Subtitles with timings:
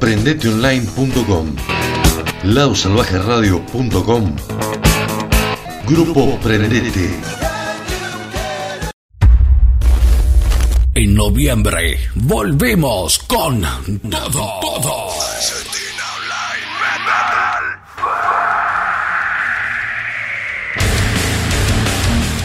[0.00, 1.54] Prendeteonline.com.
[2.44, 4.36] Ladosalvajeradio.com.
[5.86, 7.10] Grupo Prendete.
[10.94, 13.60] En noviembre volvemos con
[14.10, 15.10] todo, todo.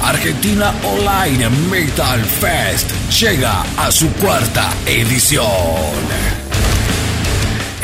[0.03, 6.44] Argentina Online Metal Fest llega a su cuarta edición.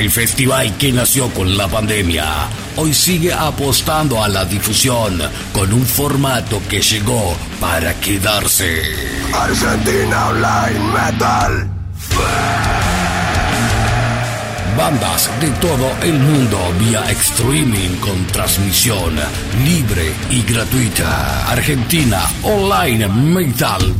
[0.01, 2.25] El festival que nació con la pandemia
[2.75, 5.21] hoy sigue apostando a la difusión
[5.53, 8.81] con un formato que llegó para quedarse.
[9.31, 11.69] Argentina Online Metal
[14.75, 19.19] Bandas de todo el mundo vía streaming con transmisión
[19.63, 21.47] libre y gratuita.
[21.51, 23.93] Argentina Online Metal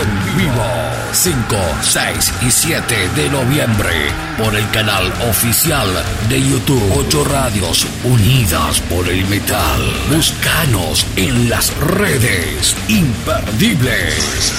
[0.00, 0.64] en vivo
[1.12, 3.90] 5, 6 y 7 de noviembre
[4.38, 5.88] por el canal oficial
[6.28, 9.80] de YouTube 8 Radios Unidas por el Metal.
[10.10, 14.54] Búscanos en las redes imperdibles.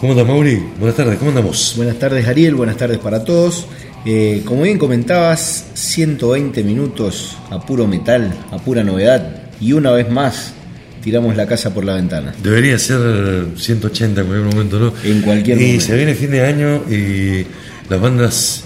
[0.00, 0.62] ¿Cómo andas, Mauri?
[0.78, 1.74] Buenas tardes, ¿cómo andamos?
[1.76, 3.66] Buenas tardes Ariel, buenas tardes para todos.
[4.08, 10.08] Eh, como bien comentabas, 120 minutos a puro metal, a pura novedad y una vez
[10.08, 10.54] más
[11.02, 12.32] tiramos la casa por la ventana.
[12.40, 14.92] Debería ser 180 en cualquier momento, ¿no?
[15.02, 15.84] En cualquier y momento.
[15.86, 17.46] se viene fin de año y
[17.90, 18.64] las bandas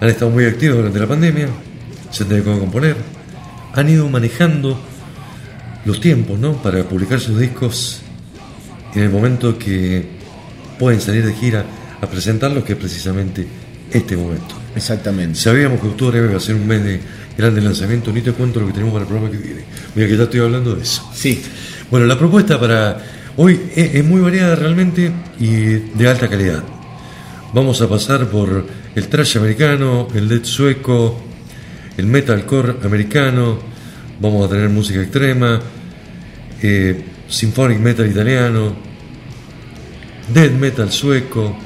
[0.00, 1.48] han estado muy activas durante la pandemia,
[2.10, 2.96] se han tenido que componer,
[3.72, 4.76] han ido manejando
[5.84, 6.54] los tiempos, ¿no?
[6.54, 8.02] Para publicar sus discos
[8.96, 10.04] en el momento que
[10.80, 11.64] pueden salir de gira
[12.00, 13.46] a presentarlos, que es precisamente
[13.92, 14.59] este momento.
[14.74, 15.38] Exactamente.
[15.38, 17.00] Sabíamos que octubre iba a ser un mes de
[17.36, 19.64] grandes lanzamientos, ni te cuento lo que tenemos para el programa que viene.
[19.94, 21.10] Mira que ya estoy hablando de eso.
[21.14, 21.42] Sí,
[21.90, 22.98] Bueno, la propuesta para
[23.36, 26.62] hoy es, es muy variada realmente y de alta calidad.
[27.52, 28.64] Vamos a pasar por
[28.94, 31.20] el trash americano, el death sueco,
[31.96, 33.58] el metalcore americano,
[34.20, 35.60] vamos a tener música extrema,
[36.62, 38.74] eh, symphonic metal italiano,
[40.32, 41.56] death metal sueco,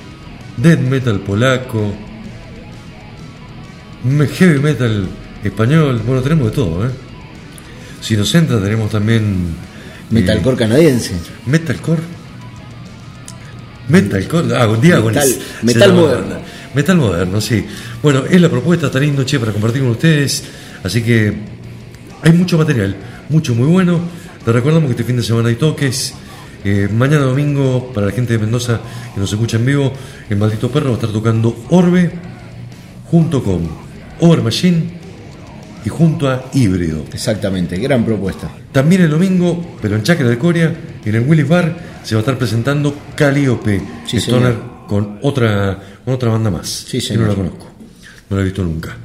[0.56, 1.92] death metal polaco,
[4.04, 5.08] heavy metal
[5.42, 6.90] español, bueno, tenemos de todo, ¿eh?
[8.00, 9.22] Si nos entra tenemos también...
[9.22, 11.14] eh, metalcore canadiense.
[11.46, 12.02] Metalcore
[13.88, 15.38] Metalcore, ah, Diagonis.
[15.62, 16.36] Metal- metal moderno.
[16.74, 17.64] Metal moderno, sí.
[18.02, 20.44] Bueno, es la propuesta, está lindo, che, para compartir con ustedes.
[20.82, 21.32] Así que
[22.22, 22.96] hay mucho material,
[23.28, 24.00] mucho muy bueno.
[24.44, 26.14] Te recordamos que este fin de semana hay toques.
[26.64, 28.80] Eh, mañana domingo, para la gente de Mendoza
[29.14, 29.92] que nos escucha en vivo,
[30.30, 32.10] el maldito perro va a estar tocando Orbe
[33.10, 33.68] junto con
[34.20, 34.82] Over Machine
[35.84, 37.04] y junto a Híbrido.
[37.12, 38.50] Exactamente, gran propuesta.
[38.72, 40.72] También el domingo, pero en Chacra de Coria,
[41.04, 44.86] en el Willis Bar, se va a estar presentando Calíope, Sí, Stoner, señor.
[44.88, 46.68] con otra, con otra banda más.
[46.68, 47.28] Sí, que no señor.
[47.28, 47.66] la conozco,
[48.30, 48.96] no la he visto nunca.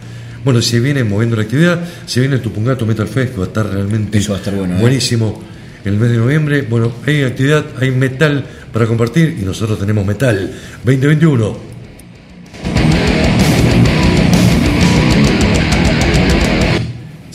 [0.43, 3.47] Bueno, se viene moviendo la actividad, se viene el Tupungato Metal Fest, que va a
[3.47, 4.79] estar realmente Eso va a estar bueno, ¿eh?
[4.79, 5.41] buenísimo
[5.83, 6.61] el mes de noviembre.
[6.61, 10.49] Bueno, hay actividad, hay metal para compartir y nosotros tenemos metal
[10.85, 11.68] 2021.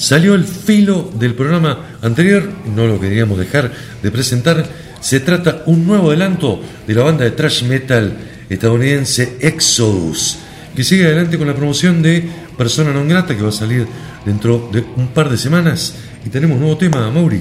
[0.05, 2.47] Salió el filo del programa anterior,
[2.77, 3.73] no lo queríamos dejar
[4.03, 4.63] de presentar.
[5.01, 8.15] Se trata un nuevo adelanto de la banda de thrash metal
[8.51, 10.37] estadounidense Exodus,
[10.77, 12.23] que sigue adelante con la promoción de
[12.55, 13.87] Persona Non Grata, que va a salir
[14.27, 15.95] dentro de un par de semanas.
[16.27, 17.41] Y tenemos nuevo tema, Mauri.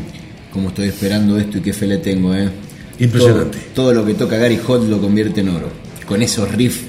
[0.50, 2.48] Como estoy esperando esto y qué fe le tengo, ¿eh?
[2.98, 3.57] Impresionante.
[3.75, 5.68] Todo, todo lo que toca Gary Hot lo convierte en oro.
[6.07, 6.80] Con esos riffs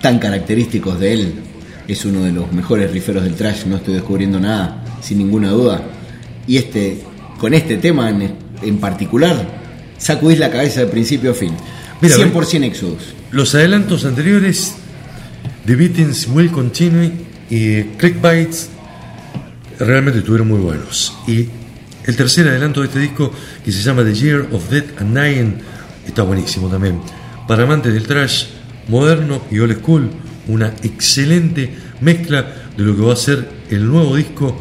[0.00, 1.34] tan característicos de él,
[1.88, 5.82] es uno de los mejores rifferos del trash, no estoy descubriendo nada, sin ninguna duda.
[6.46, 7.02] Y este,
[7.38, 9.36] con este tema en, en particular,
[9.98, 11.54] sacudís la cabeza de principio a fin.
[12.00, 13.14] Mira, 100% Exodus.
[13.30, 14.74] Los adelantos anteriores,
[15.66, 17.12] The Beatings Will Continue
[17.50, 18.70] y Clickbites,
[19.78, 21.16] realmente estuvieron muy buenos.
[21.26, 21.48] Y
[22.04, 23.32] el tercer adelanto de este disco,
[23.64, 25.54] que se llama The Year of Death and Dying,
[26.06, 27.00] está buenísimo también.
[27.46, 28.46] Para amantes del trash
[28.88, 30.10] moderno y old school,
[30.46, 34.58] una excelente mezcla de lo que va a ser el nuevo disco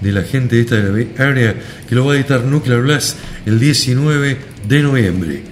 [0.00, 1.54] de la gente de esta de la Bay Area,
[1.88, 4.38] que lo va a editar Nuclear Blast el 19
[4.68, 5.42] de noviembre.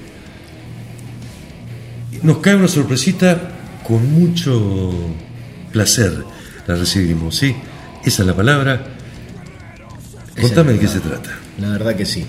[2.23, 3.50] Nos cae una sorpresita
[3.87, 4.93] con mucho
[5.73, 6.25] placer.
[6.67, 7.55] La recibimos, ¿sí?
[8.05, 8.87] Esa es la palabra.
[10.35, 11.39] Esa Contame de qué se trata.
[11.61, 12.25] La verdad que sí.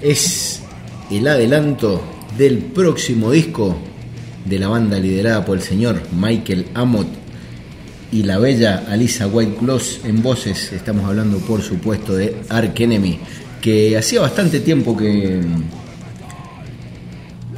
[0.00, 0.62] Es
[1.10, 2.02] el adelanto
[2.36, 3.78] del próximo disco
[4.44, 7.19] de la banda liderada por el señor Michael Amott
[8.12, 10.72] y la bella Alisa White Gloss en voces.
[10.72, 13.18] Estamos hablando, por supuesto, de Ark Enemy,
[13.60, 15.40] que hacía bastante tiempo que,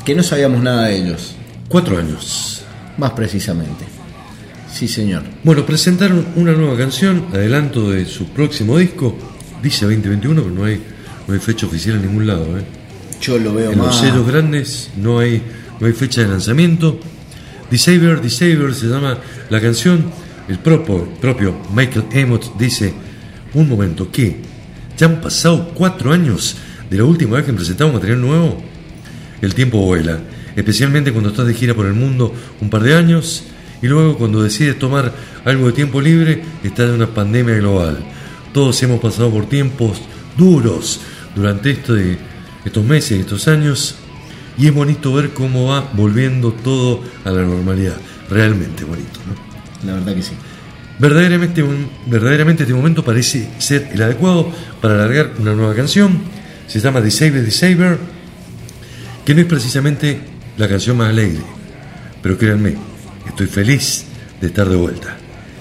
[0.05, 1.37] que no sabíamos nada de ellos,
[1.69, 2.65] Cuatro años.
[2.99, 3.85] más precisamente.
[4.73, 5.23] Sí, señor.
[5.45, 9.17] Bueno, presentaron una nueva canción, adelanto de su próximo disco.
[9.63, 10.81] Dice 2021, pero no hay,
[11.27, 12.59] no hay fecha oficial en ningún lado.
[12.59, 12.63] ¿eh?
[13.21, 15.43] Yo lo veo En los sellos grandes no hay,
[15.79, 16.99] no hay fecha de lanzamiento.
[17.71, 20.05] Disabler, Disabler se llama la canción.
[20.49, 22.93] El propio, Michael Amott dice:
[23.55, 24.37] Un momento, ¿qué?
[24.99, 26.57] ¿Ya han pasado cuatro años
[26.91, 28.63] de la última vez que presentamos material nuevo?
[29.41, 30.21] El tiempo vuela,
[30.55, 33.45] especialmente cuando estás de gira por el mundo un par de años
[33.81, 35.13] y luego cuando decides tomar
[35.45, 37.99] algo de tiempo libre, estás en una pandemia global.
[38.53, 40.01] Todos hemos pasado por tiempos
[40.37, 41.01] duros
[41.35, 43.97] durante estos meses, estos años,
[44.57, 47.97] y es bonito ver cómo va volviendo todo a la normalidad.
[48.31, 49.52] Realmente bonito, ¿no?
[49.87, 50.33] La verdad que sí.
[50.99, 54.51] Verdaderamente, un- verdaderamente este momento parece ser el adecuado
[54.81, 56.21] para alargar una nueva canción.
[56.67, 57.97] Se llama Disable Disable,
[59.25, 60.21] que no es precisamente
[60.59, 61.41] la canción más alegre.
[62.23, 62.77] Pero créanme,
[63.27, 64.05] estoy feliz
[64.41, 65.17] de estar de vuelta.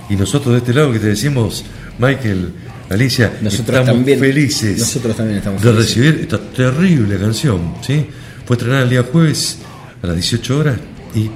[0.09, 1.63] Y nosotros de este lado que te decimos,
[1.97, 2.53] Michael,
[2.89, 5.95] Alicia, Nosotros estamos también- felices nosotros también estamos de felices.
[5.95, 7.75] recibir esta terrible canción.
[7.81, 8.05] ¿sí?
[8.45, 9.59] Fue estrenada el día jueves
[10.03, 10.77] a las 18 horas
[11.15, 11.29] y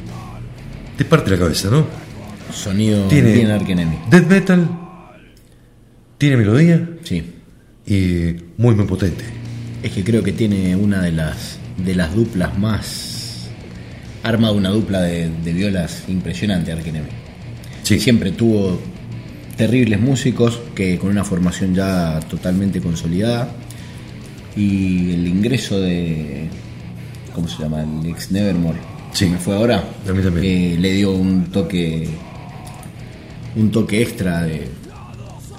[0.98, 1.88] te parte la cabeza, ¿no?
[2.54, 3.48] Sonido Tiene bien
[4.10, 4.70] death metal,
[6.18, 7.24] tiene melodía Sí.
[7.86, 9.24] y muy muy potente.
[9.84, 13.48] Es que creo que tiene una de las de las duplas más
[14.24, 17.10] arma una dupla de, de violas impresionante Ark Enemy.
[17.84, 18.80] Sí, Siempre tuvo
[19.58, 23.50] terribles músicos que con una formación ya totalmente consolidada
[24.56, 26.48] y el ingreso de
[27.34, 27.84] ¿cómo se llama?
[27.84, 28.80] el ex Nevermore.
[29.14, 29.26] Sí.
[29.26, 29.84] que me fue ahora.
[30.10, 30.46] A mí también.
[30.46, 32.08] eh, le dio un toque
[33.56, 34.68] un toque extra de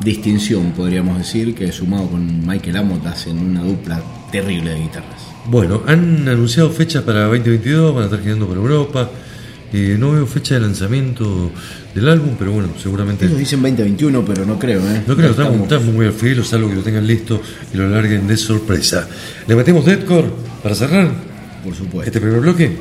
[0.05, 5.23] distinción, podríamos decir, que sumado con Michael Amott hacen una dupla terrible de guitarras.
[5.47, 9.11] Bueno, han anunciado fechas para 2022, van a estar girando por Europa.
[9.73, 11.51] Eh, no veo fecha de lanzamiento
[11.95, 13.27] del álbum, pero bueno, seguramente.
[13.27, 15.03] Ellos dicen 2021, pero no creo, ¿eh?
[15.07, 17.41] No creo, estamos, estamos muy al filo, salvo que lo tengan listo
[17.73, 19.09] y lo larguen de sorpresa.
[19.47, 20.29] Le metemos Deadcore
[20.63, 21.11] para cerrar
[21.67, 22.03] por supuesto.
[22.09, 22.77] este primer bloque.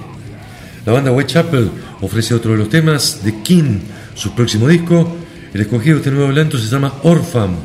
[0.86, 3.80] La banda Whitechapel ofrece otro de los temas de King,
[4.16, 5.16] su próximo disco.
[5.54, 7.56] El escogido de este nuevo adelanto se llama Orphan.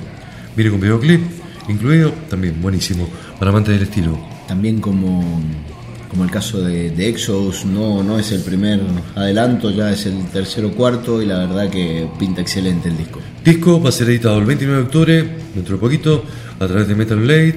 [0.55, 1.23] Viene con videoclip
[1.69, 4.19] incluido, también buenísimo, para amantes del estilo.
[4.47, 5.41] También como
[6.11, 8.81] como el caso de, de Exodus, no, no es el primer
[9.15, 13.21] adelanto, ya es el tercero o cuarto y la verdad que pinta excelente el disco.
[13.45, 16.25] Disco va a ser editado el 29 de octubre, dentro de poquito,
[16.59, 17.55] a través de Metal Blade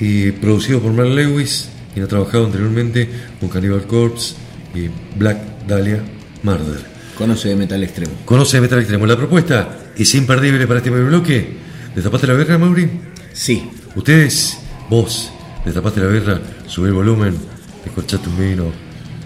[0.00, 3.06] y producido por Mark Lewis, quien ha trabajado anteriormente
[3.38, 4.34] con Cannibal Corpse
[4.74, 4.88] y
[5.18, 6.02] Black Dahlia
[6.42, 6.97] Murder.
[7.18, 8.12] Conoce de metal extremo.
[8.24, 9.04] Conoce Metal Extremo.
[9.04, 11.56] La propuesta es imperdible para este primer bloque.
[11.94, 12.88] ¿Destapaste la guerra, Mauri?
[13.32, 14.58] Sí, Ustedes,
[14.88, 15.32] vos,
[15.64, 17.36] destapaste la guerra, subí el volumen,
[17.84, 18.72] escorchaste un vino,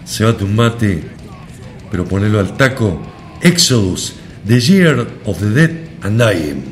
[0.06, 1.02] cebate un mate,
[1.90, 2.98] pero ponelo al taco.
[3.42, 4.14] Exodus,
[4.46, 5.70] The Year of the Dead
[6.00, 6.64] and Dying.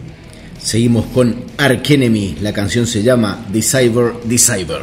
[0.58, 4.80] seguimos con Ark Enemy, la canción se llama Deceiver, Deceiver.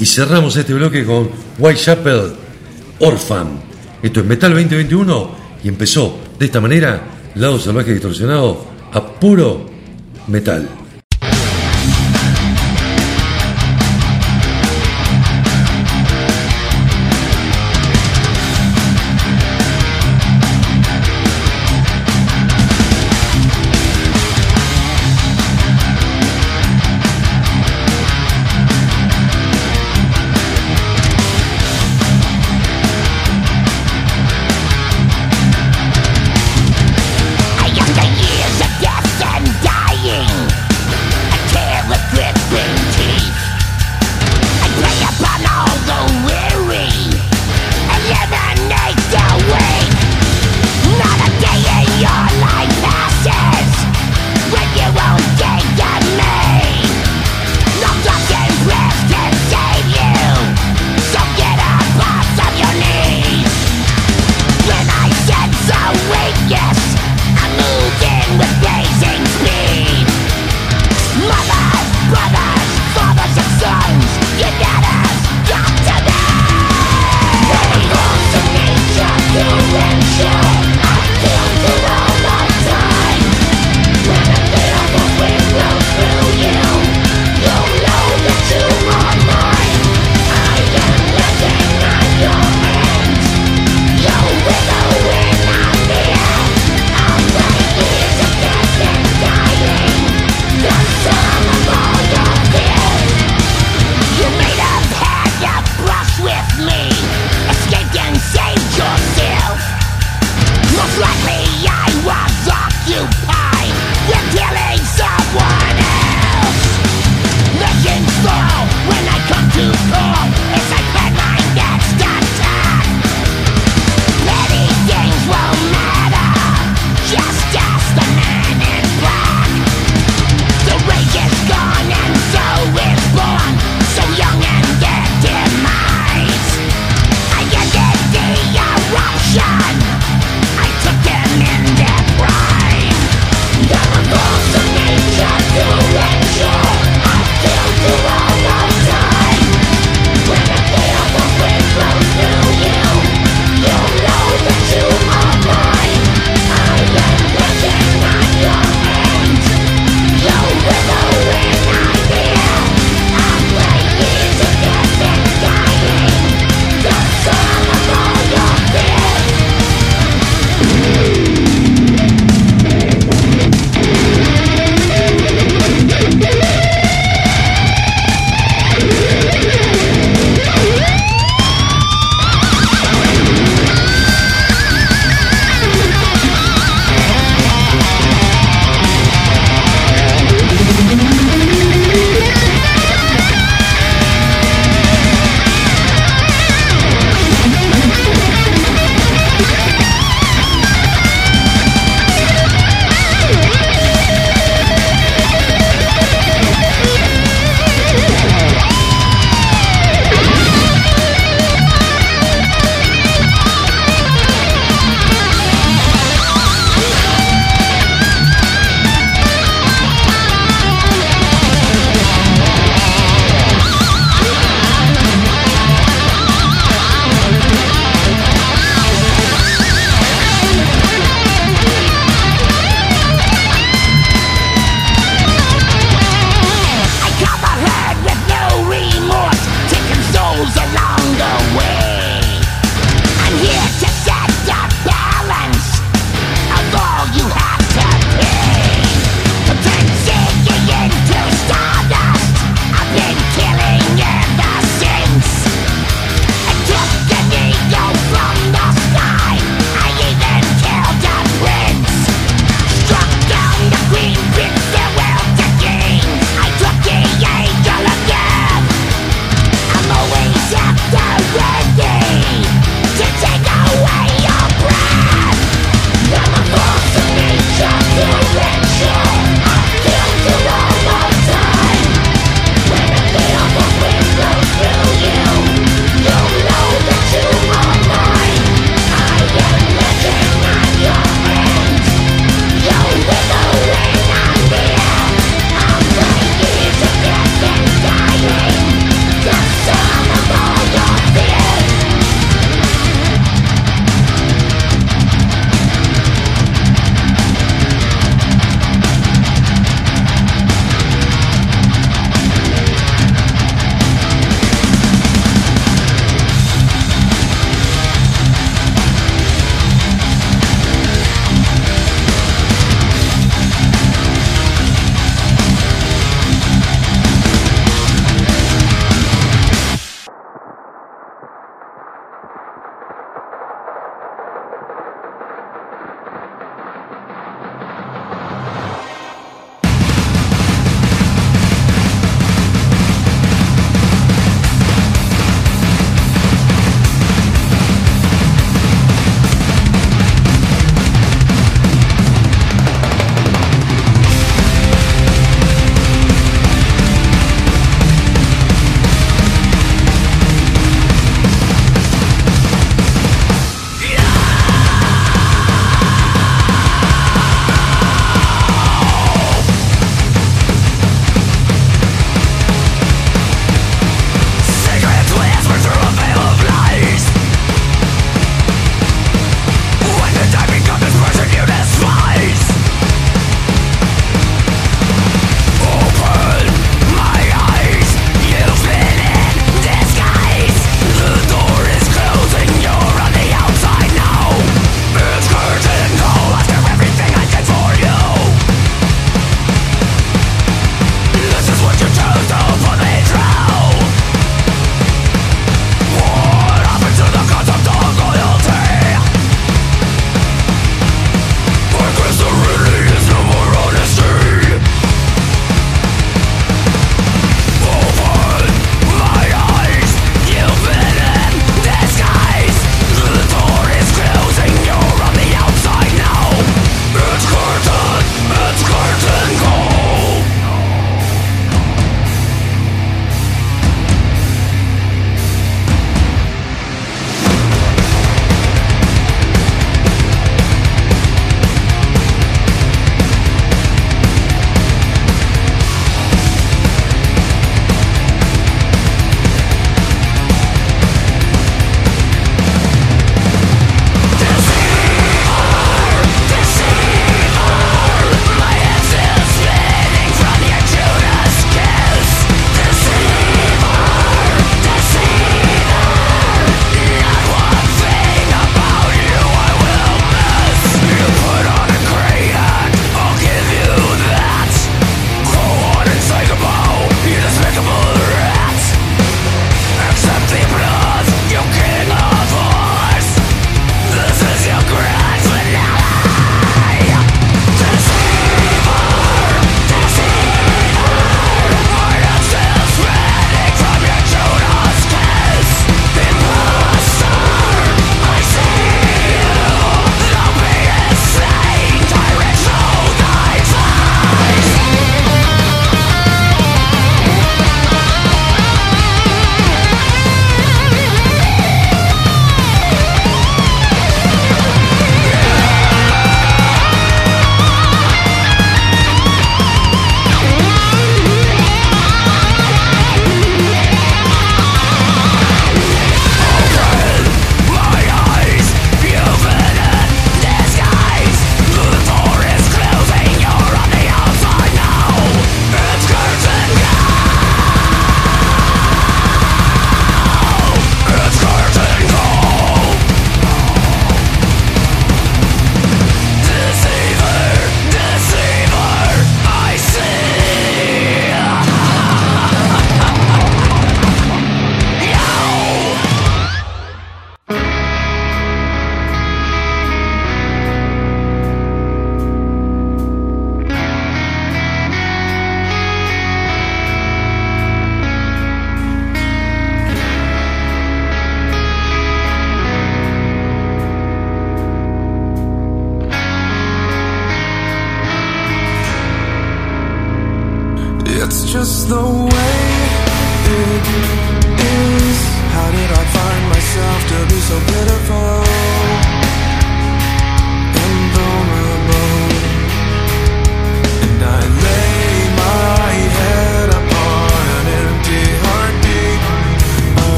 [0.00, 2.32] Y cerramos este bloque con Whitechapel,
[2.98, 3.60] Orphan.
[4.02, 7.02] Esto es Metal 2021 y empezó de esta manera,
[7.34, 9.66] lado salvaje distorsionado, a puro
[10.26, 10.68] metal.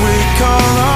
[0.00, 0.93] we call on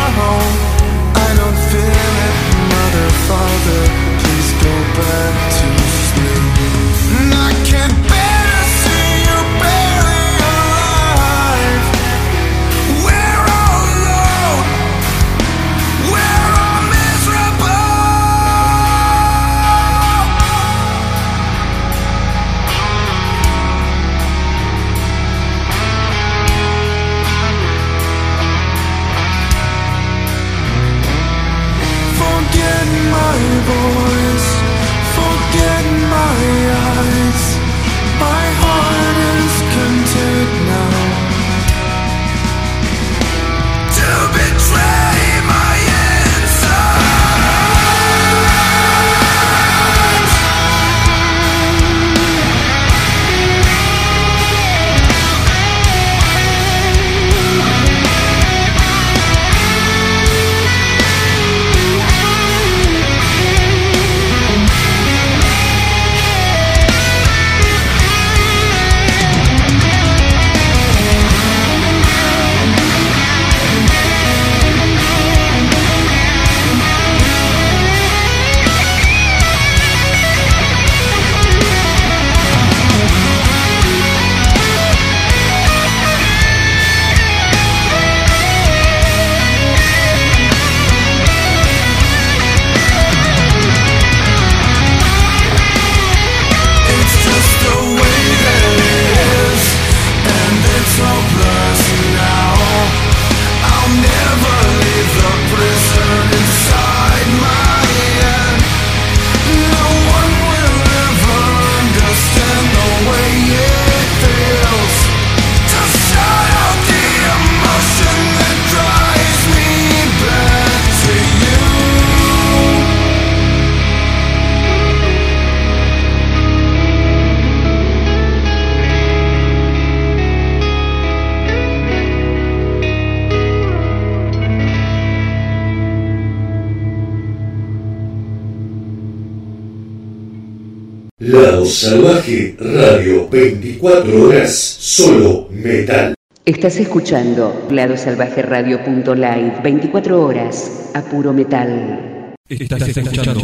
[141.88, 146.12] Salvaje Radio, 24 horas, solo metal.
[146.44, 152.34] Estás escuchando ladosalvajeradio.live 24 horas a puro metal.
[152.46, 153.40] Estás escuchando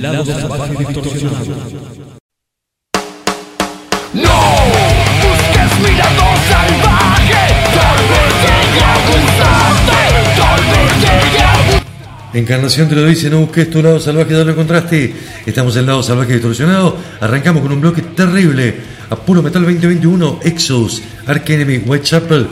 [0.00, 1.54] Lado Salvaje Distorsionado.
[4.14, 4.38] ¡No!
[5.22, 7.42] Busques mi lado salvaje
[7.78, 8.94] Tal vez llegue a
[12.34, 15.14] Encarnación te lo dice, no busques tu lado salvaje, ¿dónde lo encontraste?
[15.46, 16.96] Estamos en lado salvaje distorsionado.
[17.20, 18.98] Arrancamos con un bloque terrible.
[19.10, 22.46] A puro metal 2021, Exos, Ark Enemy, Whitechapel.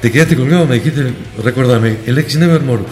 [0.00, 2.84] Te quedaste colgado, me dijiste, recordame, el ex Nevermore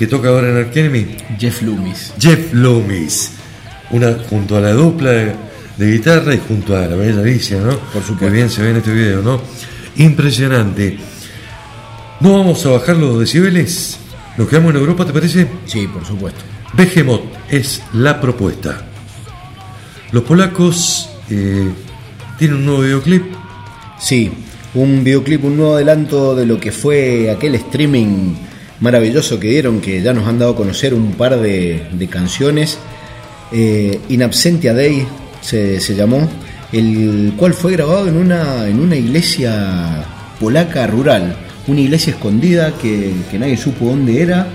[0.00, 2.14] que toca ahora en Ark Enemy, Jeff Loomis.
[2.18, 3.32] Jeff Loomis.
[3.90, 5.34] Una, junto a la dupla de,
[5.76, 7.78] de guitarra y junto a la bella Alicia, ¿no?
[7.78, 8.26] Por supuesto.
[8.26, 9.40] Que bien se ve en este video, ¿no?
[9.96, 10.98] Impresionante.
[12.20, 13.98] No vamos a bajar los decibeles.
[14.36, 15.48] Nos quedamos en Europa, ¿te parece?
[15.66, 16.40] Sí, por supuesto.
[16.72, 18.86] Behemoth es la propuesta.
[20.12, 21.68] Los polacos eh,
[22.38, 23.24] tienen un nuevo videoclip.
[23.98, 24.30] Sí,
[24.74, 28.34] un videoclip, un nuevo adelanto de lo que fue aquel streaming
[28.80, 32.78] maravilloso que dieron, que ya nos han dado a conocer un par de, de canciones.
[33.52, 35.06] Eh, In Absentia Day
[35.40, 36.28] se, se llamó,
[36.72, 40.04] el cual fue grabado en una, en una iglesia
[40.38, 44.48] polaca rural, una iglesia escondida que, que nadie supo dónde era,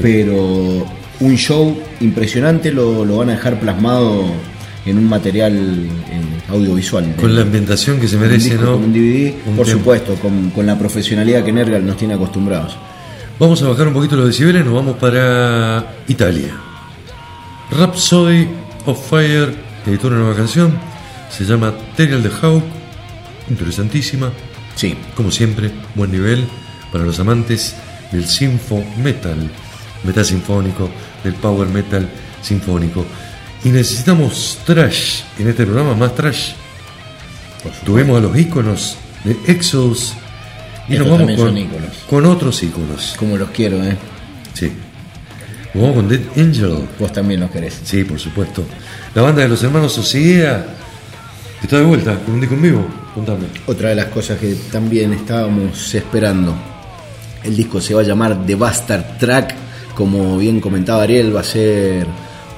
[0.00, 0.86] pero
[1.20, 4.24] un show impresionante lo, lo van a dejar plasmado
[4.86, 7.14] en un material eh, audiovisual.
[7.16, 8.72] Con la ambientación que se merece, disco, ¿no?
[8.72, 12.76] con un DVD, Un por supuesto, con, con la profesionalidad que Nergal nos tiene acostumbrados.
[13.38, 16.50] Vamos a bajar un poquito los decibeles, nos vamos para Italia.
[17.70, 18.48] Rhapsody
[18.86, 19.54] of Fire
[19.86, 20.72] editó una nueva canción,
[21.30, 22.64] se llama Terial the Hawk,
[23.48, 24.30] interesantísima,
[24.76, 26.46] Sí, como siempre, buen nivel
[26.92, 27.74] para los amantes
[28.12, 29.50] del sinfo metal,
[30.04, 30.90] metal sinfónico,
[31.22, 32.08] del power metal
[32.42, 33.04] sinfónico.
[33.64, 36.52] Y necesitamos trash en este programa, más trash.
[37.84, 40.14] Tuvimos a los íconos de Exodus
[40.88, 41.90] y Estos nos vamos con, íconos.
[42.08, 43.14] con otros íconos.
[43.18, 43.96] como los quiero, ¿eh?
[44.54, 44.72] Sí.
[45.74, 46.88] Nos vamos con Dead Angel.
[46.98, 47.78] Vos también los querés.
[47.84, 48.64] Sí, por supuesto.
[49.14, 50.66] La banda de los hermanos Osiguea
[51.62, 52.86] está de vuelta con un disco en vivo.
[53.14, 53.46] Contame.
[53.66, 56.54] Otra de las cosas que también estábamos esperando.
[57.42, 59.54] El disco se va a llamar The Bastard Track.
[59.94, 62.06] Como bien comentaba Ariel, va a ser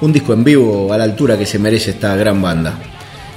[0.01, 2.77] un disco en vivo a la altura que se merece esta gran banda.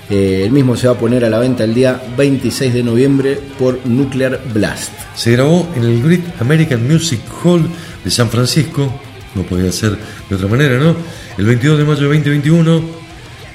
[0.08, 3.40] Eh, el mismo se va a poner a la venta el día 26 de noviembre
[3.58, 4.92] por Nuclear Blast.
[5.16, 7.66] Se grabó en el Great American Music Hall
[8.04, 8.92] de San Francisco,
[9.34, 9.96] no podía ser
[10.28, 10.94] de otra manera, ¿no?
[11.36, 12.82] El 22 de mayo de 2021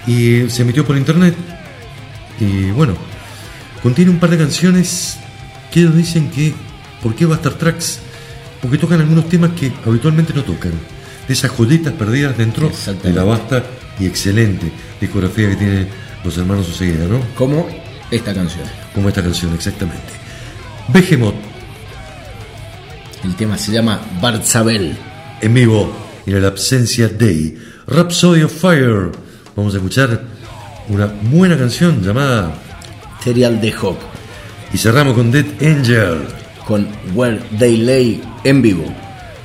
[0.08, 1.36] y se emitió por internet.
[2.42, 2.96] Y bueno,
[3.84, 5.18] contiene un par de canciones
[5.72, 6.54] que ellos dicen que,
[7.02, 8.00] ¿por qué Bastard Tracks?
[8.62, 10.74] Porque tocan algunos temas que habitualmente no tocan.
[11.28, 12.72] De esas joyitas perdidas dentro
[13.04, 13.64] de la vasta
[14.00, 15.88] y excelente discografía que tienen
[16.24, 17.20] los hermanos Oseguera, ¿no?
[17.36, 17.68] Como
[18.10, 18.66] esta canción.
[18.94, 20.02] Como esta canción, exactamente.
[20.88, 21.36] Behemoth,
[23.24, 24.98] El tema se llama Barzabel.
[25.42, 27.56] en vivo, en la absencia Day.
[27.88, 29.12] Rhapsody of Fire.
[29.56, 30.24] Vamos a escuchar
[30.90, 32.54] una buena canción llamada.
[33.24, 34.00] Serial de Hawk.
[34.74, 36.28] Y cerramos con Dead Angel.
[36.66, 38.86] Con Where They Lay en vivo.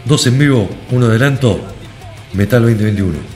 [0.05, 1.61] Dos en vivo, uno adelanto.
[2.33, 3.36] Metal 2021.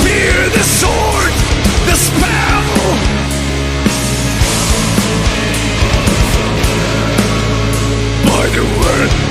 [0.00, 1.32] spear, sword.
[8.24, 9.27] By the word.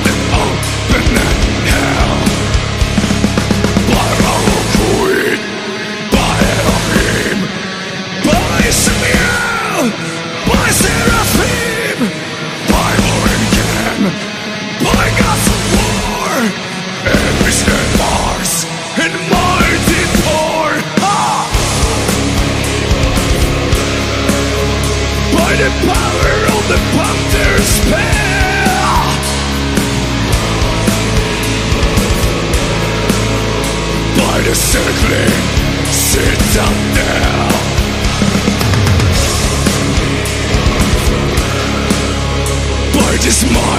[43.28, 43.77] Just my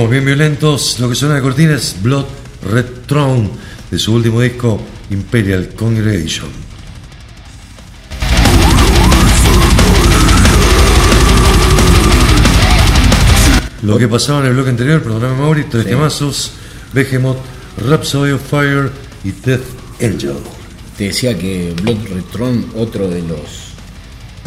[0.00, 0.98] Seguimos bien violentos.
[0.98, 2.24] Lo que suena de cortina es Blood
[2.72, 3.50] Red Throne
[3.90, 4.80] de su último disco
[5.10, 6.48] Imperial Congregation.
[13.82, 16.52] Lo que pasaba en el bloque anterior, perdóname Mauri, tres temazos,
[16.94, 17.36] Behemoth,
[17.86, 18.90] Rhapsody of Fire
[19.22, 19.66] y Death
[20.00, 20.36] Angel.
[20.96, 23.74] Te decía que Blood Red Throne, otro de los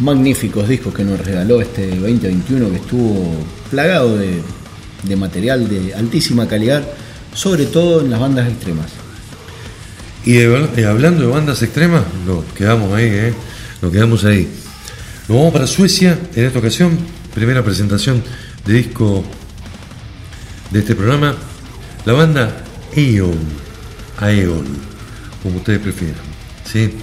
[0.00, 3.36] magníficos discos que nos regaló este 2021, que estuvo
[3.70, 4.42] plagado de,
[5.06, 6.82] de material de altísima calidad,
[7.34, 8.86] sobre todo en las bandas extremas.
[10.24, 13.34] Y de- eh, hablando de bandas extremas, nos quedamos ahí, ¿eh?
[13.82, 14.48] Nos quedamos ahí.
[15.28, 16.98] Nos vamos para Suecia en esta ocasión.
[17.34, 18.22] Primera presentación
[18.66, 19.24] de disco
[20.70, 21.34] de este programa.
[22.06, 22.64] La banda
[22.96, 23.38] Aeon.
[24.18, 24.64] Aeon,
[25.42, 26.16] como ustedes prefieran.
[26.70, 26.94] ¿sí?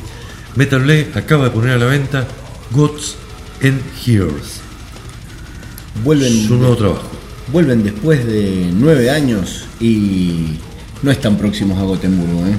[0.56, 2.26] Metal Blade acaba de poner a la venta
[2.72, 3.16] Gods
[3.64, 4.62] and Heroes.
[6.04, 7.12] Vuelven, Su nuevo trabajo.
[7.52, 10.58] Vuelven después de nueve años y
[11.04, 12.46] no están próximos a Gotemburgo.
[12.48, 12.56] ¿eh?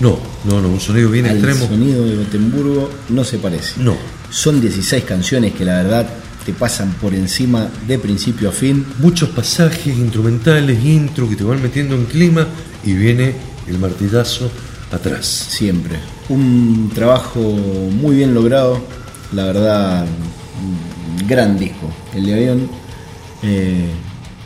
[0.00, 1.66] No, no, no, un sonido bien Al extremo.
[1.66, 3.80] sonido de Gotemburgo no se parece.
[3.82, 3.96] No.
[4.30, 6.06] Son 16 canciones que la verdad
[6.44, 8.84] te pasan por encima de principio a fin.
[8.98, 12.46] muchos pasajes instrumentales, intro que te van metiendo en clima
[12.84, 13.34] y viene
[13.66, 14.50] el martillazo
[14.92, 15.26] atrás.
[15.26, 15.96] Siempre.
[16.28, 18.80] Un trabajo muy bien logrado.
[19.32, 20.06] La verdad,
[20.62, 21.90] un gran disco.
[22.14, 22.68] El de Avión.
[23.42, 23.86] eh,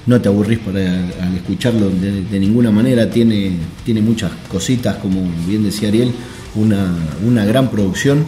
[0.07, 3.09] no te aburrís por, al, al escucharlo de, de ninguna manera.
[3.11, 3.53] Tiene,
[3.85, 6.13] tiene muchas cositas, como bien decía Ariel.
[6.55, 6.93] Una,
[7.25, 8.25] una gran producción.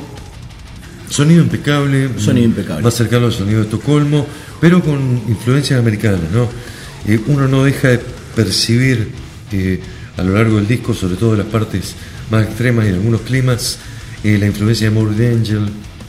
[1.08, 2.82] Sonido impecable, Sonido impecable.
[2.82, 4.26] más cercano al sonido de Estocolmo,
[4.60, 4.98] pero con
[5.28, 6.48] influencias americanas, ¿no?
[7.06, 8.00] Eh, uno no deja de
[8.34, 9.10] percibir
[9.52, 9.80] eh,
[10.16, 11.94] a lo largo del disco, sobre todo en las partes
[12.30, 13.78] más extremas y en algunos climas,
[14.24, 15.68] eh, la influencia de Morbid Angel,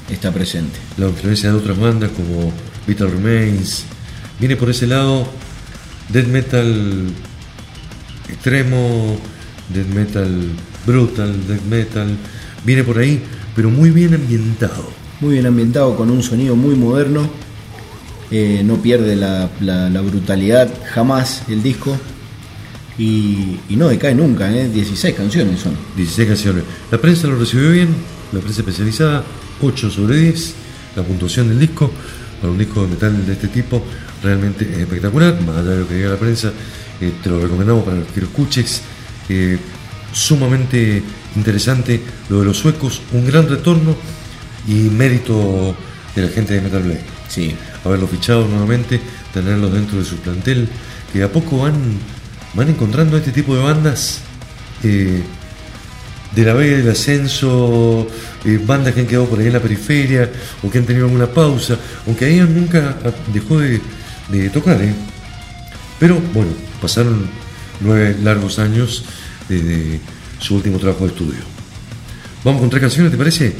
[0.09, 0.77] Está presente.
[0.97, 2.53] la influencia de otras bandas como
[2.85, 3.85] Vital Remains.
[4.39, 5.27] Viene por ese lado
[6.09, 7.07] death metal
[8.29, 9.17] extremo,
[9.73, 10.29] death metal
[10.85, 12.07] brutal, death metal.
[12.65, 13.21] Viene por ahí,
[13.55, 14.89] pero muy bien ambientado.
[15.21, 17.29] Muy bien ambientado, con un sonido muy moderno.
[18.31, 21.97] Eh, no pierde la, la- la brutalidad jamás el disco.
[22.97, 24.69] Y, y no decae nunca, ¿eh?
[24.69, 25.73] 16 canciones son.
[25.97, 26.63] 16 canciones.
[26.91, 27.89] La prensa lo recibió bien,
[28.31, 29.23] la prensa especializada,
[29.61, 30.53] 8 sobre 10.
[30.95, 31.89] La puntuación del disco,
[32.43, 33.81] para un disco de metal de este tipo,
[34.21, 35.39] realmente es espectacular.
[35.43, 36.51] Más allá de lo que diga la prensa,
[36.99, 38.81] eh, te lo recomendamos para que lo escuches.
[39.29, 39.57] Eh,
[40.11, 41.01] sumamente
[41.37, 43.95] interesante lo de los suecos, un gran retorno
[44.67, 45.73] y mérito
[46.13, 48.99] de la gente de Metal Blade Sí, haberlos fichado nuevamente,
[49.33, 50.67] tenerlos dentro de su plantel,
[51.13, 51.75] que de a poco van,
[52.55, 54.19] van encontrando este tipo de bandas
[54.83, 55.23] eh,
[56.35, 58.07] de la vega del ascenso,
[58.45, 60.29] eh, bandas que han quedado por ahí en la periferia
[60.63, 61.77] o que han tenido alguna pausa,
[62.07, 62.97] aunque ahí nunca
[63.33, 63.79] dejó de,
[64.29, 64.81] de tocar.
[64.81, 64.93] ¿eh?
[65.99, 67.27] Pero bueno, pasaron
[67.81, 69.05] nueve largos años
[69.47, 69.99] desde
[70.39, 71.39] su último trabajo de estudio.
[72.43, 73.55] Vamos con tres canciones, ¿te parece?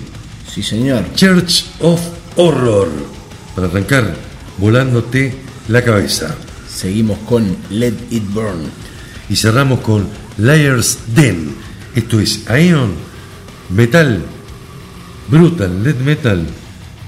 [0.53, 1.03] sí señor.
[1.15, 1.99] Church of
[2.35, 2.89] Horror.
[3.55, 4.15] Para arrancar,
[4.57, 5.33] volándote
[5.67, 6.35] la cabeza.
[6.69, 8.69] Seguimos con Let It Burn.
[9.29, 10.07] Y cerramos con
[10.37, 11.55] Liars Den.
[11.95, 12.93] Esto es Aeon
[13.69, 14.23] Metal,
[15.29, 16.45] Brutal, Death Metal,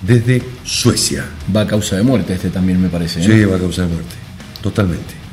[0.02, 1.26] desde Suecia.
[1.56, 3.22] Va a causa de muerte este también me parece.
[3.22, 3.24] ¿eh?
[3.24, 4.16] Sí, va a causar muerte.
[4.62, 5.25] Totalmente.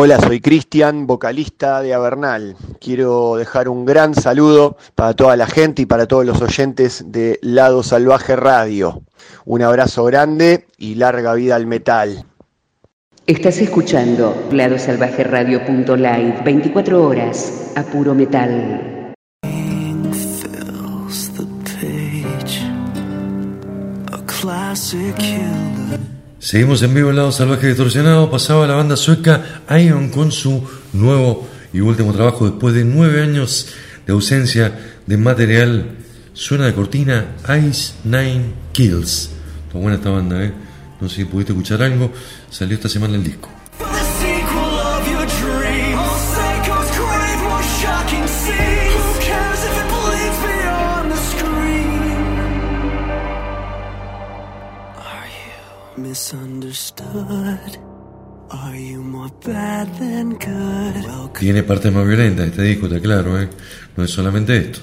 [0.00, 2.54] Hola, soy Cristian, vocalista de Avernal.
[2.80, 7.40] Quiero dejar un gran saludo para toda la gente y para todos los oyentes de
[7.42, 9.02] Lado Salvaje Radio.
[9.44, 12.24] Un abrazo grande y larga vida al metal.
[13.26, 19.14] Estás escuchando ladosalvajeradio.live 24 horas a puro metal.
[24.40, 26.07] classic killer.
[26.40, 28.30] Seguimos en vivo en Lado Salvaje Distorsionado.
[28.30, 30.62] Pasaba la banda sueca Ion con su
[30.92, 33.66] nuevo y último trabajo después de nueve años
[34.06, 35.96] de ausencia de material.
[36.34, 37.34] Suena de cortina
[37.66, 39.30] Ice Nine Kills.
[39.66, 40.52] Está buena esta banda, ¿eh?
[41.00, 42.12] No sé si pudiste escuchar algo.
[42.50, 43.57] Salió esta semana el disco.
[61.38, 63.48] Tiene partes más violentas este disco, está claro, ¿eh?
[63.96, 64.80] No es solamente esto.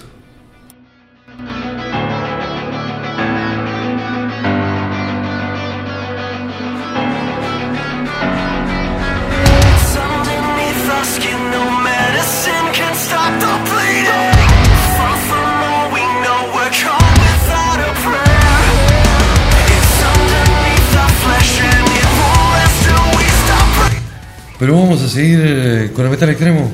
[25.16, 26.70] Seguir eh, con el metal extremo.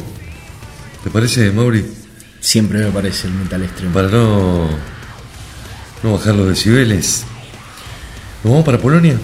[1.04, 1.86] ¿Te parece, Mauri?
[2.39, 3.94] Siempre me parece el metal extremo.
[3.94, 4.68] Para no,
[6.02, 7.24] no bajar los decibeles.
[8.44, 9.16] ¿Nos vamos para Polonia?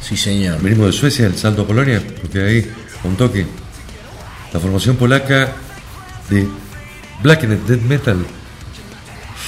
[0.00, 0.62] Sí, señor.
[0.62, 2.72] Venimos de Suecia, el salto a Polonia, porque ahí,
[3.04, 3.46] un toque.
[4.54, 5.52] La formación polaca
[6.30, 6.48] de
[7.22, 8.26] Blackened Death Metal,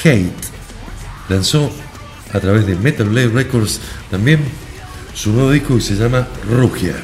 [0.04, 0.30] Hate,
[1.30, 1.72] lanzó
[2.34, 3.80] a través de Metal Blade Records
[4.10, 4.40] también
[5.14, 6.96] su nuevo disco que se llama Rugia.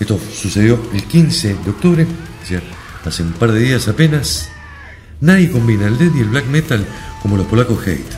[0.00, 2.06] Esto sucedió el 15 de octubre,
[3.04, 4.48] hace un par de días apenas.
[5.20, 6.86] Nadie combina el death y el black metal
[7.20, 8.16] como los polacos Hate,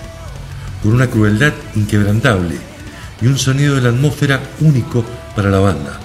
[0.83, 2.57] con una crueldad inquebrantable
[3.23, 5.05] y un sonido de la atmósfera único
[5.35, 5.99] para la banda.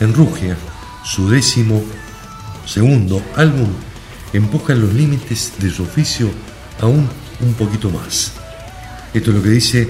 [0.00, 0.56] En Rugia,
[1.04, 1.82] su décimo
[2.66, 3.68] segundo álbum,
[4.32, 6.30] empuja los límites de su oficio
[6.80, 7.08] aún
[7.40, 8.32] un poquito más.
[9.12, 9.88] Esto es lo que dice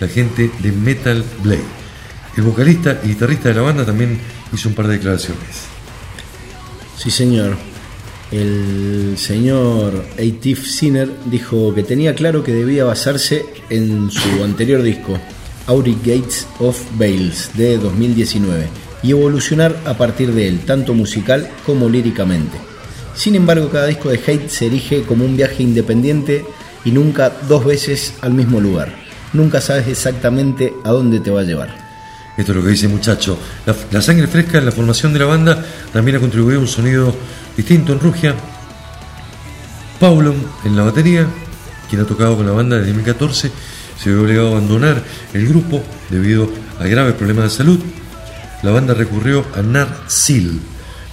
[0.00, 1.64] la gente de Metal Blade.
[2.36, 4.18] El vocalista y guitarrista de la banda también
[4.54, 5.74] hizo un par de declaraciones.
[6.96, 7.56] Sí, señor.
[8.30, 15.18] El señor Eitif Sinner dijo que tenía claro que debía basarse en su anterior disco,
[15.66, 18.66] Auric Gates of Bales, de 2019,
[19.02, 22.56] y evolucionar a partir de él, tanto musical como líricamente.
[23.14, 26.44] Sin embargo, cada disco de Hate se erige como un viaje independiente
[26.84, 28.92] y nunca dos veces al mismo lugar.
[29.32, 31.83] Nunca sabes exactamente a dónde te va a llevar.
[32.36, 33.38] Esto es lo que dice el muchacho.
[33.92, 37.14] La, sangre fresca en la formación de la banda también ha contribuido a un sonido
[37.56, 38.34] distinto en Rugia.
[40.00, 41.26] Paulo en la batería,
[41.88, 43.52] quien ha tocado con la banda desde 2014,
[43.96, 47.80] se vio obligado a abandonar el grupo debido a graves problemas de salud.
[48.64, 50.58] La banda recurrió a Nar Seal,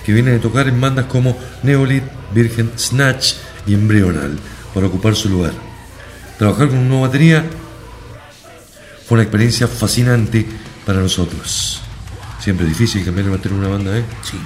[0.04, 2.04] que viene de tocar en bandas como Neolith,
[2.34, 3.34] Virgen, Snatch
[3.68, 4.40] y Embryonal,
[4.74, 5.54] para ocupar su lugar.
[6.40, 7.46] Trabajar con una nueva batería
[9.06, 10.48] fue una experiencia fascinante
[10.86, 11.82] para nosotros.
[12.40, 14.04] Siempre es difícil cambiar el batería de una banda, ¿eh?
[14.24, 14.38] Sí.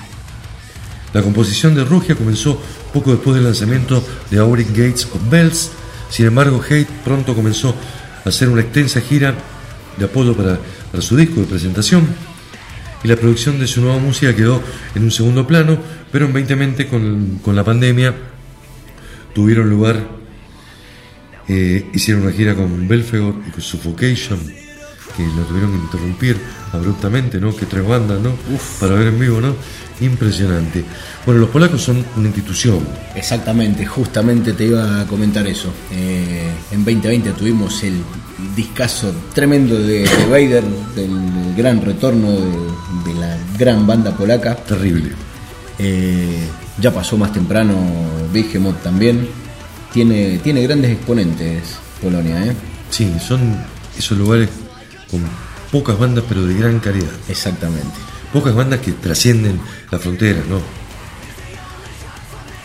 [1.14, 2.62] La composición de Rugia comenzó
[2.94, 5.72] poco después del lanzamiento de Auric Gates of Bells.
[6.10, 7.74] Sin embargo, Hate pronto comenzó
[8.26, 9.34] a hacer una extensa gira
[9.98, 10.60] de apoyo para,
[10.92, 12.06] para su disco de presentación.
[13.02, 14.62] Y la producción de su nueva música quedó
[14.94, 15.78] en un segundo plano,
[16.12, 18.14] pero en 2020 con, con la pandemia
[19.34, 20.02] tuvieron lugar,
[21.48, 24.65] eh, hicieron una gira con Belfegor y con Suffocation,
[25.16, 26.38] que lo tuvieron que interrumpir
[26.72, 27.56] abruptamente, ¿no?
[27.56, 28.32] Que tres bandas, ¿no?
[28.80, 29.56] Para ver en vivo, ¿no?
[30.02, 30.84] Impresionante.
[31.26, 32.80] Bueno, los polacos son una institución.
[33.16, 35.72] Exactamente, justamente te iba a comentar eso.
[35.92, 38.02] Eh, en 2020 tuvimos el
[38.56, 40.64] discazo tremendo de, de Vader,
[40.96, 44.56] del gran retorno de, de la gran banda polaca.
[44.56, 45.12] Terrible.
[45.80, 46.48] Eh,
[46.80, 47.76] ya pasó más temprano
[48.34, 49.28] Behemoth también.
[49.94, 52.56] Tiene, tiene grandes exponentes Polonia, ¿eh?
[52.90, 53.40] Sí, son
[53.98, 54.50] esos lugares
[55.20, 55.30] con
[55.72, 57.10] pocas bandas, pero de gran calidad.
[57.30, 57.96] Exactamente.
[58.34, 59.60] Pocas bandas que trascienden
[59.92, 60.60] la frontera, ¿no?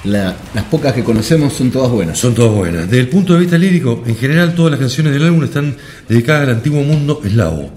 [0.04, 2.18] La- las pocas que conocemos son todas buenas.
[2.18, 2.82] Son todas buenas.
[2.84, 5.76] Desde el punto de vista lírico, en general todas las canciones del álbum están
[6.08, 7.70] dedicadas al antiguo mundo eslavo.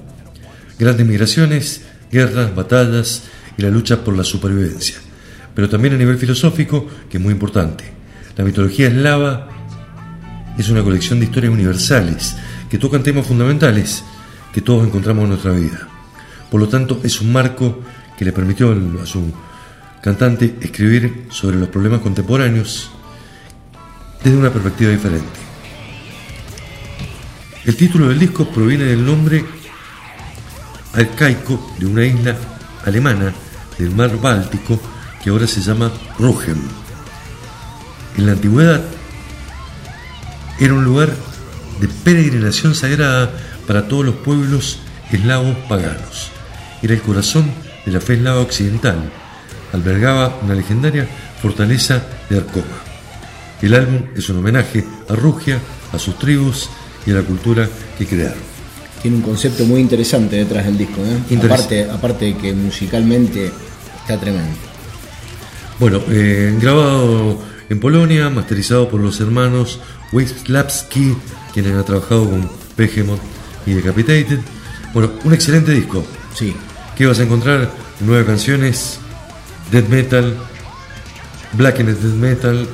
[0.80, 3.24] Grandes migraciones, guerras, batallas
[3.58, 4.96] y la lucha por la supervivencia.
[5.54, 7.84] Pero también a nivel filosófico, que es muy importante.
[8.38, 9.50] La mitología eslava
[10.58, 12.36] es una colección de historias universales
[12.70, 14.04] que tocan temas fundamentales
[14.54, 15.88] que todos encontramos en nuestra vida.
[16.50, 17.82] Por lo tanto, es un marco
[18.18, 19.34] que le permitió a su
[20.02, 22.92] cantante escribir sobre los problemas contemporáneos
[24.24, 25.44] desde una perspectiva diferente.
[27.66, 29.44] El título del disco proviene del nombre
[30.94, 32.36] arcaico de una isla
[32.86, 33.34] alemana
[33.78, 34.80] del mar Báltico
[35.24, 36.62] que ahora se llama Rügen.
[38.18, 38.82] En la antigüedad
[40.60, 41.10] era un lugar
[41.80, 43.32] de peregrinación sagrada
[43.68, 44.80] para todos los pueblos
[45.12, 46.30] eslavos paganos.
[46.82, 47.50] Era el corazón
[47.86, 48.98] de la fe eslava occidental.
[49.72, 51.08] Albergaba una legendaria
[51.42, 52.84] fortaleza de Arcoma.
[53.62, 55.60] El álbum es un homenaje a Rugia,
[55.92, 56.70] a sus tribus
[57.06, 58.54] y a la cultura que crearon.
[59.02, 61.88] Tiene un concepto muy interesante detrás del disco, ¿eh?
[61.92, 63.52] Aparte de que musicalmente
[64.02, 64.56] está tremendo.
[65.80, 69.80] Bueno, eh, grabado en Polonia, masterizado por los hermanos
[70.12, 71.16] Wisławski,
[71.54, 73.20] quienes han trabajado con Behemoth
[73.66, 74.40] y Decapitated.
[74.94, 76.06] Bueno, un excelente disco.
[76.34, 76.56] Sí,
[76.96, 79.00] que vas a encontrar nueve canciones,
[79.72, 80.36] death metal,
[81.54, 82.68] blackened death metal,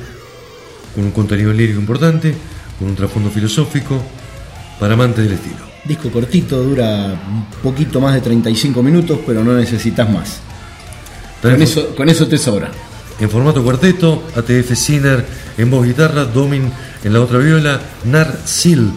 [0.94, 2.34] con un contenido lírico importante,
[2.78, 4.02] con un trasfondo filosófico,
[4.78, 5.70] para amantes del estilo.
[5.84, 10.40] disco cortito, dura un poquito más de 35 minutos, pero no necesitas más.
[11.42, 12.70] Con eso, con eso te sobra.
[13.18, 15.24] En formato cuarteto, ATF Sinner
[15.56, 16.70] en voz guitarra, Domin
[17.04, 18.92] en la otra viola, Nar Sil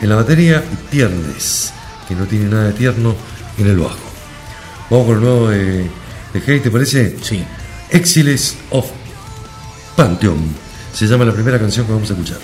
[0.00, 1.72] en la batería y Tiernes,
[2.08, 3.14] que no tiene nada de tierno,
[3.58, 3.98] en el bajo.
[4.90, 5.86] Vamos con el nuevo de,
[6.32, 7.16] de Hate, ¿te parece?
[7.22, 7.44] Sí.
[7.90, 8.86] Exiles of
[9.96, 10.38] Pantheon.
[10.92, 12.38] Se llama la primera canción que vamos a escuchar.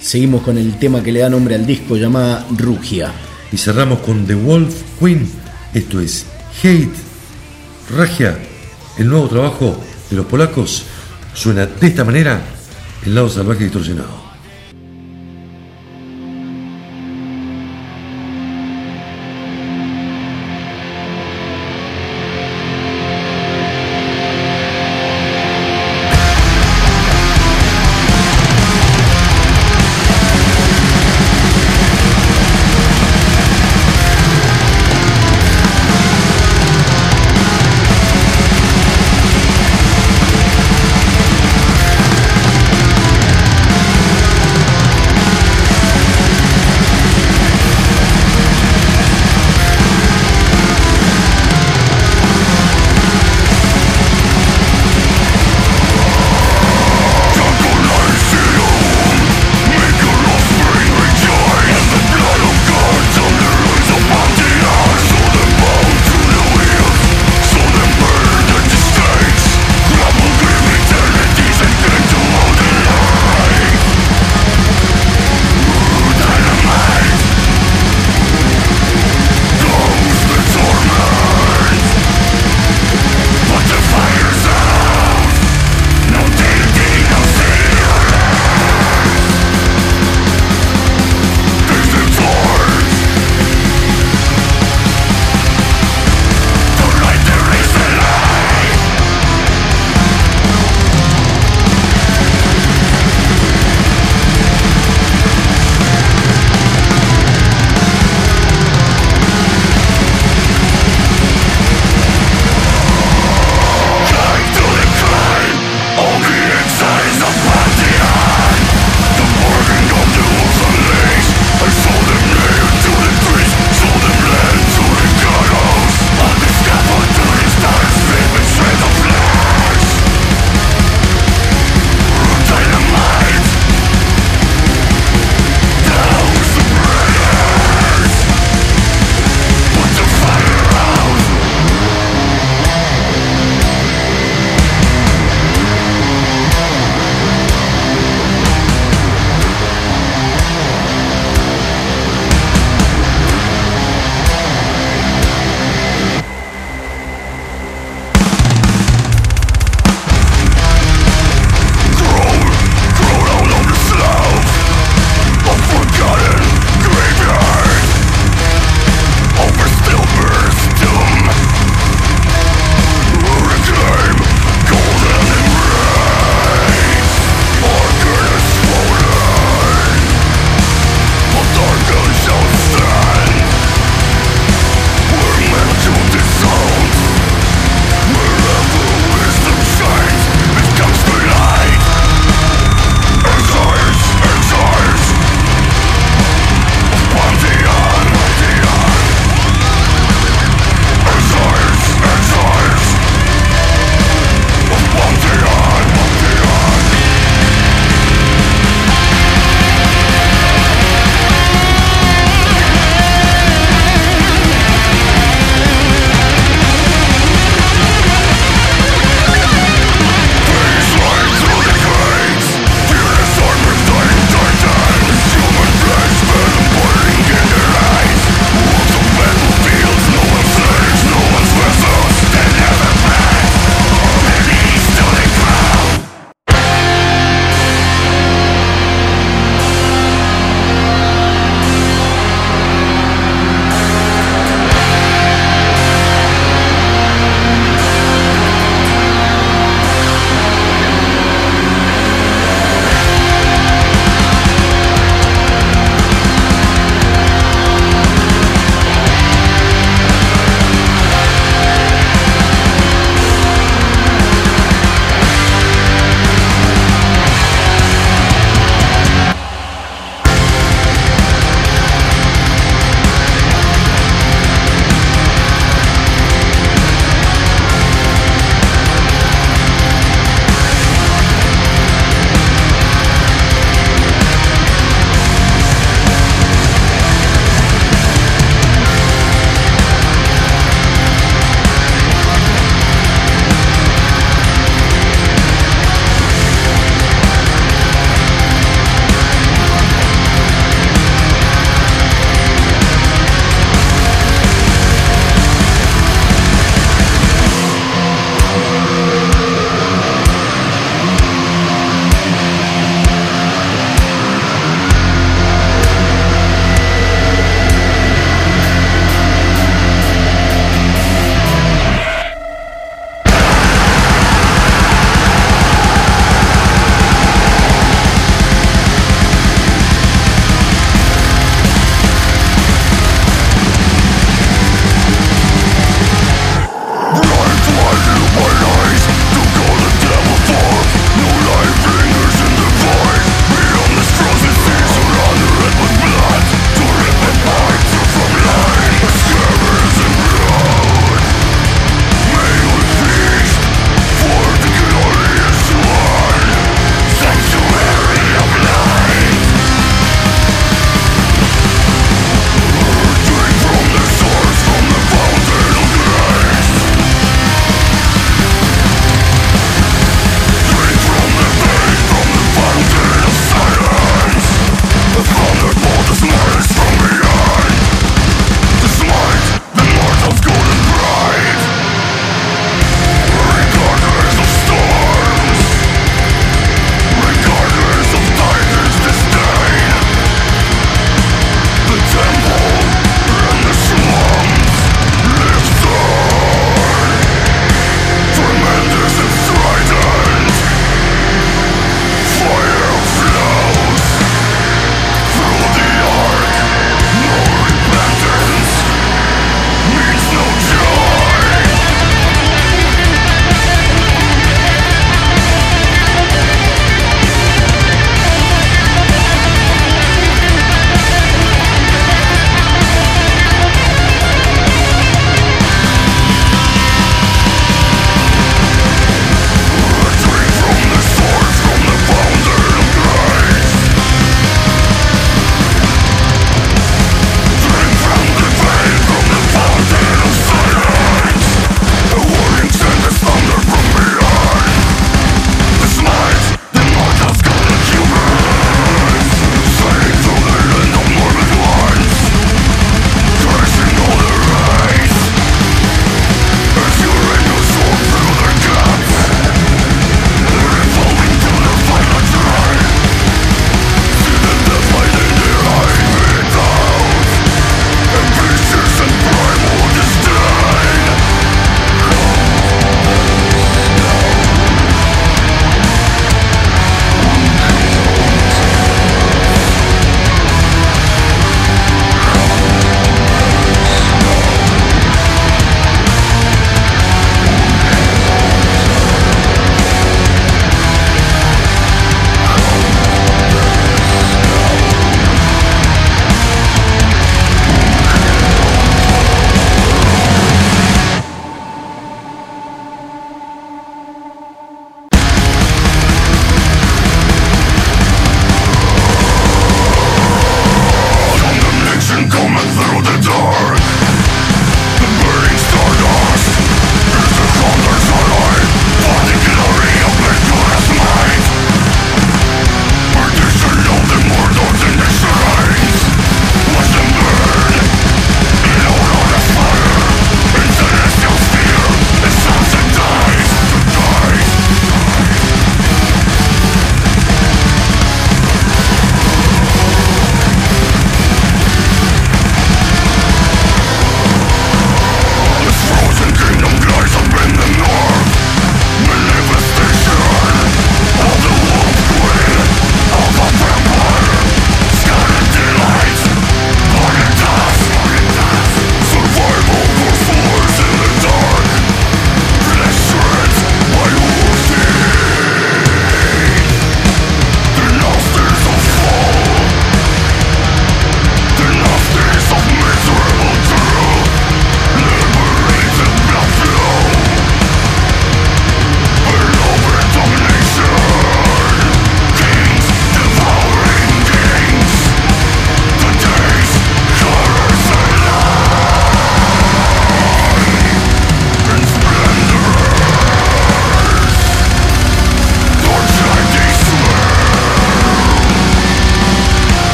[0.00, 3.12] Seguimos con el tema que le da nombre al disco llamada Rugia.
[3.52, 5.28] Y cerramos con The Wolf Queen.
[5.74, 6.26] Esto es
[6.62, 7.10] Hate
[7.96, 8.38] Ragia,
[8.98, 10.84] el nuevo trabajo de los polacos.
[11.34, 12.40] Suena de esta manera
[13.04, 14.29] el lado salvaje distorsionado.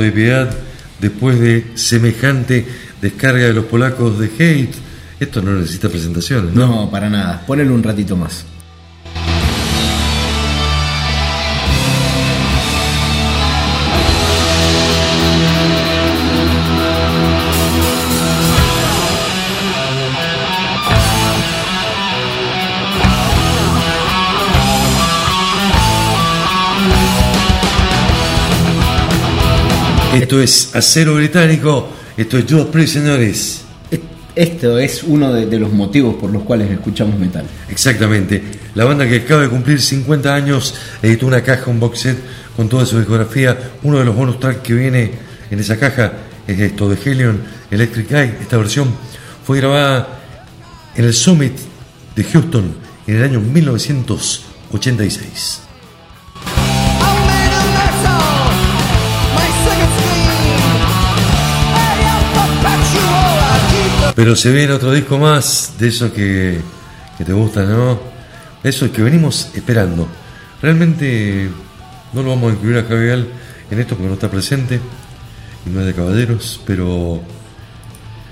[0.00, 0.50] De piedad
[1.00, 2.66] después de semejante
[3.00, 4.74] descarga de los polacos de hate.
[5.18, 6.66] Esto no necesita presentaciones, ¿no?
[6.66, 7.44] No, para nada.
[7.46, 8.44] Ponelo un ratito más.
[30.16, 33.60] Esto es acero británico, esto es Judas Priest, señores.
[34.34, 37.44] Esto es uno de, de los motivos por los cuales escuchamos metal.
[37.68, 38.42] Exactamente.
[38.74, 42.16] La banda que acaba de cumplir 50 años editó una caja, un box set
[42.56, 43.72] con toda su discografía.
[43.82, 45.10] Uno de los bonus tracks que viene
[45.50, 46.12] en esa caja
[46.46, 48.36] es esto de Helion Electric Eye.
[48.40, 48.88] Esta versión
[49.44, 50.22] fue grabada
[50.94, 51.52] en el Summit
[52.14, 52.74] de Houston
[53.06, 55.65] en el año 1986.
[64.16, 66.58] Pero se viene otro disco más de eso que,
[67.18, 68.00] que te gusta, ¿no?
[68.64, 70.08] Eso que venimos esperando.
[70.62, 71.50] Realmente
[72.14, 73.26] no lo vamos a incluir a Javier
[73.70, 74.80] en esto porque no está presente
[75.66, 77.20] y no es de caballeros, pero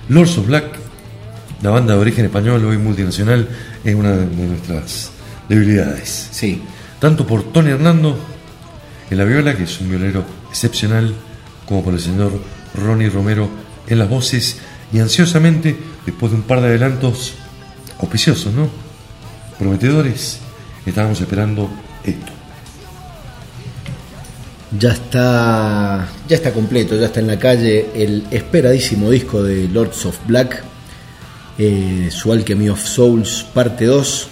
[0.09, 0.65] Lords of Black,
[1.61, 3.47] la banda de origen español, hoy multinacional,
[3.85, 5.11] es una de nuestras
[5.51, 6.29] debilidades.
[6.31, 6.63] Sí.
[6.99, 8.19] Tanto por Tony Hernando
[9.11, 11.15] en la viola, que es un violero excepcional,
[11.69, 12.33] como por el señor
[12.75, 13.51] Ronnie Romero
[13.87, 14.59] en las voces,
[14.93, 17.35] y ansiosamente, después de un par de adelantos
[17.99, 18.69] auspiciosos, ¿no?
[19.59, 20.39] Prometedores,
[20.87, 21.71] estábamos esperando
[22.05, 22.33] esto.
[24.79, 30.05] Ya está, ya está completo, ya está en la calle el esperadísimo disco de Lords
[30.07, 30.65] of Black,
[31.59, 34.29] eh, su Alchemy of Souls parte 2.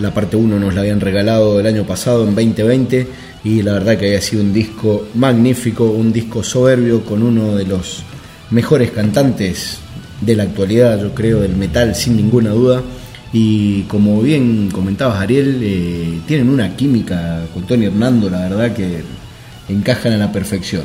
[0.00, 3.06] La parte 1 nos la habían regalado el año pasado, en 2020,
[3.44, 7.66] y la verdad que había sido un disco magnífico, un disco soberbio con uno de
[7.66, 8.02] los
[8.50, 9.78] mejores cantantes
[10.20, 12.82] de la actualidad, yo creo, del metal, sin ninguna duda.
[13.32, 19.02] Y como bien comentabas, Ariel, eh, tienen una química con Tony Hernando, la verdad que
[19.68, 20.82] encajan a la perfección.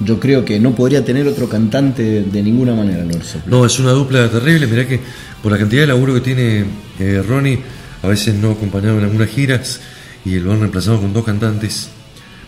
[0.00, 3.46] Yo creo que no podría tener otro cantante de, ninguna manera, Black.
[3.46, 4.66] No, es una dupla terrible.
[4.68, 5.00] Mirá que
[5.42, 6.64] por la cantidad de laburo que tiene
[7.00, 7.58] eh, Ronnie,
[8.02, 9.80] a veces no acompañado en algunas giras
[10.24, 11.88] y lo han reemplazado con dos cantantes.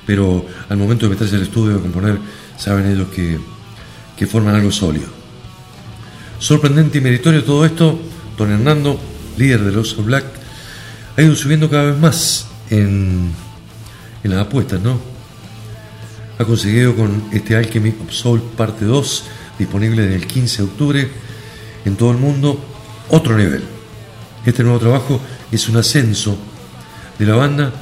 [0.06, 2.18] Pero al momento de meterse al estudio a componer,
[2.56, 3.38] saben ellos que,
[4.20, 5.06] que forman algo sólido.
[6.38, 7.98] Sorprendente y meritorio todo esto,
[8.36, 9.01] Don Hernando,
[9.38, 10.26] líder de los Black,
[11.16, 13.30] ha ido subiendo cada vez más en,
[14.22, 15.01] en las apuestas, ¿no?
[16.38, 19.24] Ha conseguido con este Alchemy of Soul parte 2,
[19.59, 21.09] disponible desde el 15 de octubre
[21.86, 22.62] en todo el mundo,
[23.09, 23.62] otro nivel.
[24.44, 25.18] Este nuevo trabajo
[25.51, 26.36] es un ascenso
[27.18, 27.72] de la banda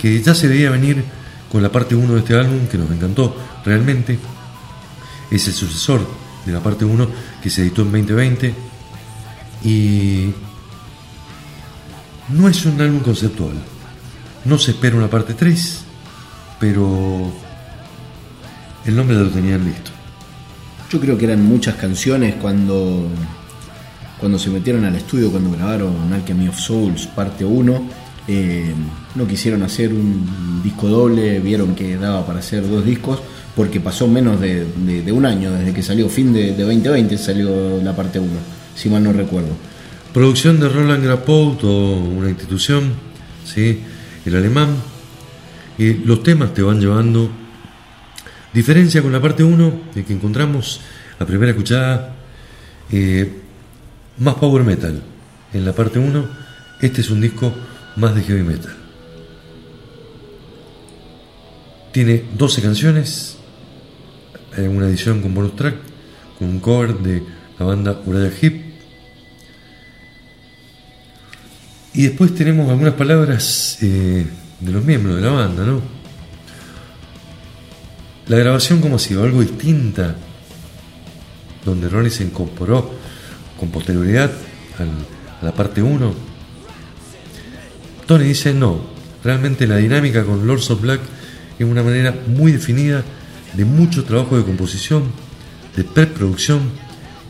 [0.00, 1.02] que ya se veía venir
[1.50, 4.37] con la parte 1 de este álbum, que nos encantó realmente.
[5.30, 6.06] Es el sucesor
[6.46, 7.08] de la parte 1
[7.42, 8.54] que se editó en 2020
[9.64, 10.32] y
[12.30, 13.54] no es un álbum conceptual.
[14.44, 15.80] No se espera una parte 3,
[16.60, 17.32] pero
[18.84, 19.90] el nombre lo tenían listo.
[20.90, 23.08] Yo creo que eran muchas canciones cuando,
[24.18, 28.07] cuando se metieron al estudio, cuando grabaron Alchemy of Souls parte 1.
[28.28, 28.74] Eh,
[29.14, 33.20] no quisieron hacer un disco doble, vieron que daba para hacer dos discos,
[33.56, 34.66] porque pasó menos de,
[35.10, 38.28] un año desde que salió, fin de, de 2020 salió la parte 1,
[38.76, 39.56] si mal no recuerdo.
[40.12, 42.92] Producción de Roland Grapout o una institución,
[43.44, 43.80] ¿sí?
[44.28, 44.76] el alemán.
[45.76, 47.30] Y los temas te van llevando.
[48.52, 50.80] Diferencia con la parte 1, de que encontramos
[51.18, 52.14] a primera escuchada
[52.90, 53.30] eh,
[54.18, 55.02] más power metal.
[55.52, 56.24] En la parte 1,
[56.80, 57.52] este es un disco
[57.98, 58.74] más de heavy metal.
[61.92, 63.36] Tiene 12 canciones,
[64.56, 65.76] hay una edición con bonus track,
[66.38, 67.22] con un cover de
[67.58, 68.68] la banda Uriah Heep.
[71.94, 74.26] Y después tenemos algunas palabras eh,
[74.60, 75.82] de los miembros de la banda, ¿no?
[78.28, 80.14] La grabación como ha sido algo distinta,
[81.64, 82.94] donde Ronnie se incorporó
[83.58, 84.30] con posterioridad
[85.40, 86.27] a la parte 1.
[88.08, 88.80] Tony dice no,
[89.22, 91.00] realmente la dinámica con Lords of Black
[91.58, 93.04] es una manera muy definida
[93.52, 95.12] de mucho trabajo de composición,
[95.76, 96.70] de preproducción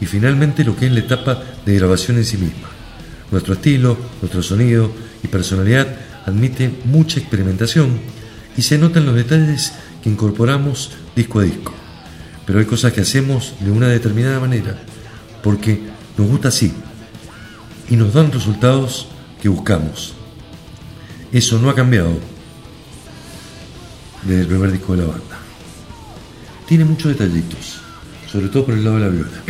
[0.01, 2.69] y finalmente lo que es la etapa de grabación en sí misma.
[3.33, 4.93] Nuestro estilo, nuestro sonido
[5.25, 5.89] y personalidad
[6.25, 7.99] admiten mucha experimentación
[8.57, 11.73] y se notan los detalles que incorporamos disco a disco.
[12.47, 14.79] Pero hay cosas que hacemos de una determinada manera
[15.43, 15.83] porque
[16.17, 16.73] nos gusta así
[17.91, 19.09] y nos dan resultados
[19.43, 20.18] que buscamos.
[21.33, 22.11] Eso no ha cambiado
[24.23, 25.39] desde el primer disco de la banda.
[26.67, 27.81] tiene muchos detallitos,
[28.31, 29.43] sobre todo por el lado de la viola.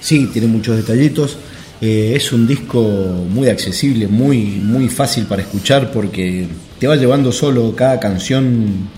[0.00, 1.36] Sí, tiene muchos detallitos.
[1.80, 6.46] Eh, es un disco muy accesible, muy, muy fácil para escuchar porque
[6.78, 8.88] te va llevando solo cada canción,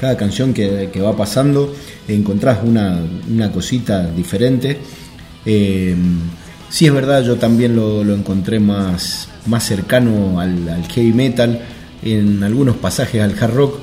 [0.00, 1.74] cada canción que, que va pasando,
[2.06, 3.00] encontrás una,
[3.30, 4.78] una cosita diferente.
[5.44, 5.96] Eh,
[6.70, 11.60] sí es verdad, yo también lo, lo encontré más, más cercano al, al heavy metal,
[12.02, 13.78] en algunos pasajes al hard rock.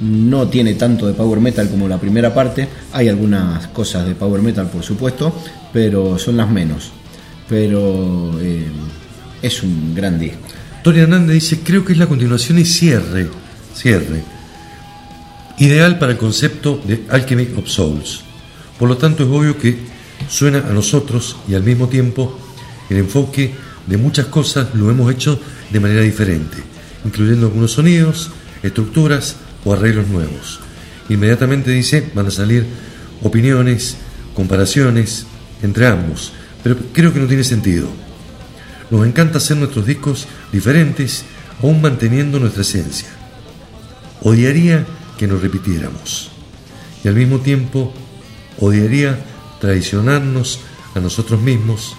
[0.00, 2.68] No tiene tanto de power metal como la primera parte.
[2.92, 5.34] Hay algunas cosas de power metal, por supuesto,
[5.72, 6.90] pero son las menos.
[7.48, 8.66] Pero eh,
[9.42, 10.38] es un gran disco.
[10.82, 13.28] Tony Hernández dice, creo que es la continuación y cierre,
[13.74, 14.22] cierre,
[15.58, 18.22] ideal para el concepto de Alchemy of Souls.
[18.78, 19.76] Por lo tanto, es obvio que
[20.28, 22.38] suena a nosotros y al mismo tiempo
[22.88, 23.52] el enfoque
[23.86, 25.38] de muchas cosas lo hemos hecho
[25.70, 26.56] de manera diferente,
[27.04, 28.30] incluyendo algunos sonidos,
[28.62, 30.60] estructuras o arreglos nuevos.
[31.08, 32.66] Inmediatamente dice, van a salir
[33.22, 33.96] opiniones,
[34.34, 35.26] comparaciones
[35.62, 36.32] entre ambos,
[36.62, 37.88] pero creo que no tiene sentido.
[38.90, 41.24] Nos encanta hacer nuestros discos diferentes,
[41.62, 43.08] aún manteniendo nuestra esencia.
[44.22, 44.86] Odiaría
[45.18, 46.30] que nos repitiéramos.
[47.04, 47.92] Y al mismo tiempo,
[48.58, 49.18] odiaría
[49.60, 50.60] traicionarnos
[50.94, 51.94] a nosotros mismos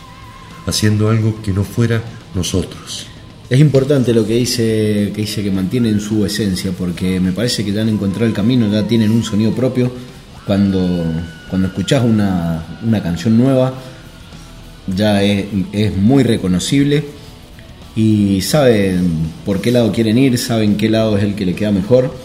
[0.66, 2.04] haciendo algo que no fuera
[2.36, 3.08] nosotros.
[3.52, 7.74] Es importante lo que dice, que dice que mantienen su esencia, porque me parece que
[7.74, 9.92] ya han encontrado el camino, ya tienen un sonido propio.
[10.48, 10.80] Cuando,
[11.50, 13.74] cuando escuchás una, una canción nueva,
[14.88, 17.04] ya es, es muy reconocible
[17.94, 21.74] y saben por qué lado quieren ir, saben qué lado es el que le queda
[21.74, 22.16] mejor.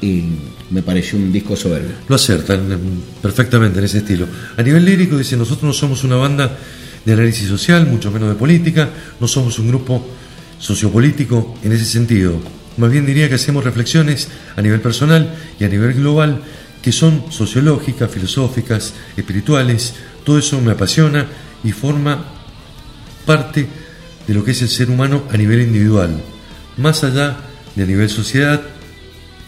[0.00, 0.22] Y
[0.70, 1.94] me pareció un disco soberbio.
[2.08, 2.80] Lo acertan
[3.20, 4.26] perfectamente en ese estilo.
[4.56, 6.56] A nivel lírico dice, nosotros no somos una banda
[7.08, 10.06] de análisis social, mucho menos de política, no somos un grupo
[10.58, 12.38] sociopolítico en ese sentido.
[12.76, 16.42] Más bien diría que hacemos reflexiones a nivel personal y a nivel global
[16.82, 19.94] que son sociológicas, filosóficas, espirituales.
[20.22, 21.26] Todo eso me apasiona
[21.64, 22.26] y forma
[23.24, 23.66] parte
[24.26, 26.20] de lo que es el ser humano a nivel individual,
[26.76, 27.38] más allá
[27.74, 28.60] de a nivel sociedad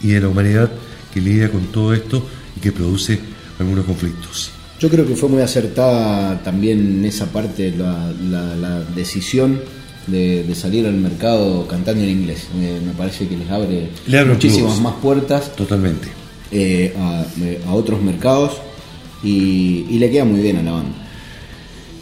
[0.03, 0.70] y de la humanidad
[1.12, 2.27] que lidia con todo esto
[2.57, 3.20] y que produce
[3.59, 4.60] algunos conflictos.
[4.81, 9.61] Yo creo que fue muy acertada también esa parte la, la- la decisión
[10.07, 12.48] de, de salir al mercado cantando en inglés.
[12.59, 16.09] Me, me parece que les abre, Le abre un muchísimas más puertas Totalmente.
[16.51, 17.24] eh, a,
[17.69, 18.55] a otros mercados
[19.23, 20.97] y, y le queda muy bien a la banda.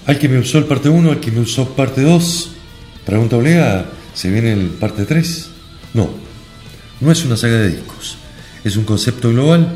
[0.06, 2.50] Al que me usó el parte 1, al que me usó parte 2.
[3.04, 5.48] Pregunta obligada, ¿se viene el parte 3?
[5.94, 6.08] No,
[7.00, 8.16] no es una saga de discos.
[8.64, 9.74] Es un concepto global,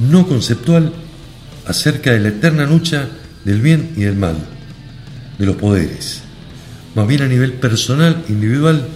[0.00, 0.92] no conceptual,
[1.66, 3.08] acerca de la eterna lucha
[3.44, 4.36] del bien y del mal,
[5.38, 6.22] de los poderes.
[6.94, 8.86] Más bien a nivel personal, individual,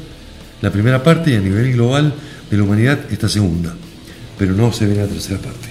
[0.63, 2.15] la primera parte y a nivel global
[2.51, 3.75] de la humanidad esta segunda.
[4.39, 5.69] Pero no se viene la tercera parte.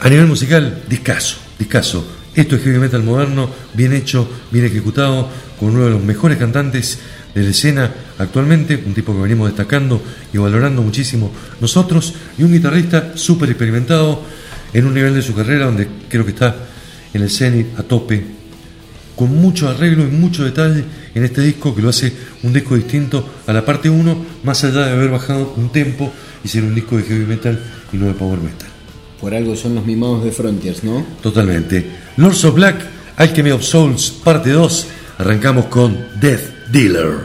[0.00, 2.06] A nivel musical, discaso, discaso.
[2.34, 5.28] Esto es heavy metal moderno, bien hecho, bien ejecutado,
[5.58, 6.98] con uno de los mejores cantantes
[7.34, 10.00] de la escena actualmente, un tipo que venimos destacando
[10.32, 14.22] y valorando muchísimo nosotros, y un guitarrista súper experimentado
[14.72, 16.56] en un nivel de su carrera donde creo que está
[17.12, 18.22] en el cenit a tope,
[19.16, 20.84] con mucho arreglo y mucho detalle
[21.14, 22.12] en este disco que lo hace
[22.44, 26.12] un disco distinto a la parte 1, más allá de haber bajado un tempo
[26.44, 27.58] y ser un disco de heavy metal
[27.92, 28.68] y no de power metal.
[29.20, 31.04] Por algo son los mimados de Frontiers, ¿no?
[31.20, 31.84] Totalmente.
[32.16, 32.76] Lords of Black,
[33.16, 34.86] Alchemy of Souls, parte 2.
[35.18, 37.16] Arrancamos con Death Dealer.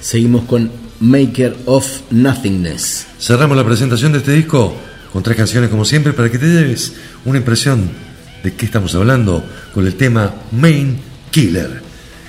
[0.00, 0.70] Seguimos con
[1.00, 3.06] Maker of Nothingness.
[3.18, 4.74] Cerramos la presentación de este disco
[5.12, 6.94] con tres canciones como siempre para que te lleves
[7.24, 7.90] una impresión
[8.42, 9.44] de qué estamos hablando
[9.74, 10.98] con el tema Main
[11.30, 11.82] Killer.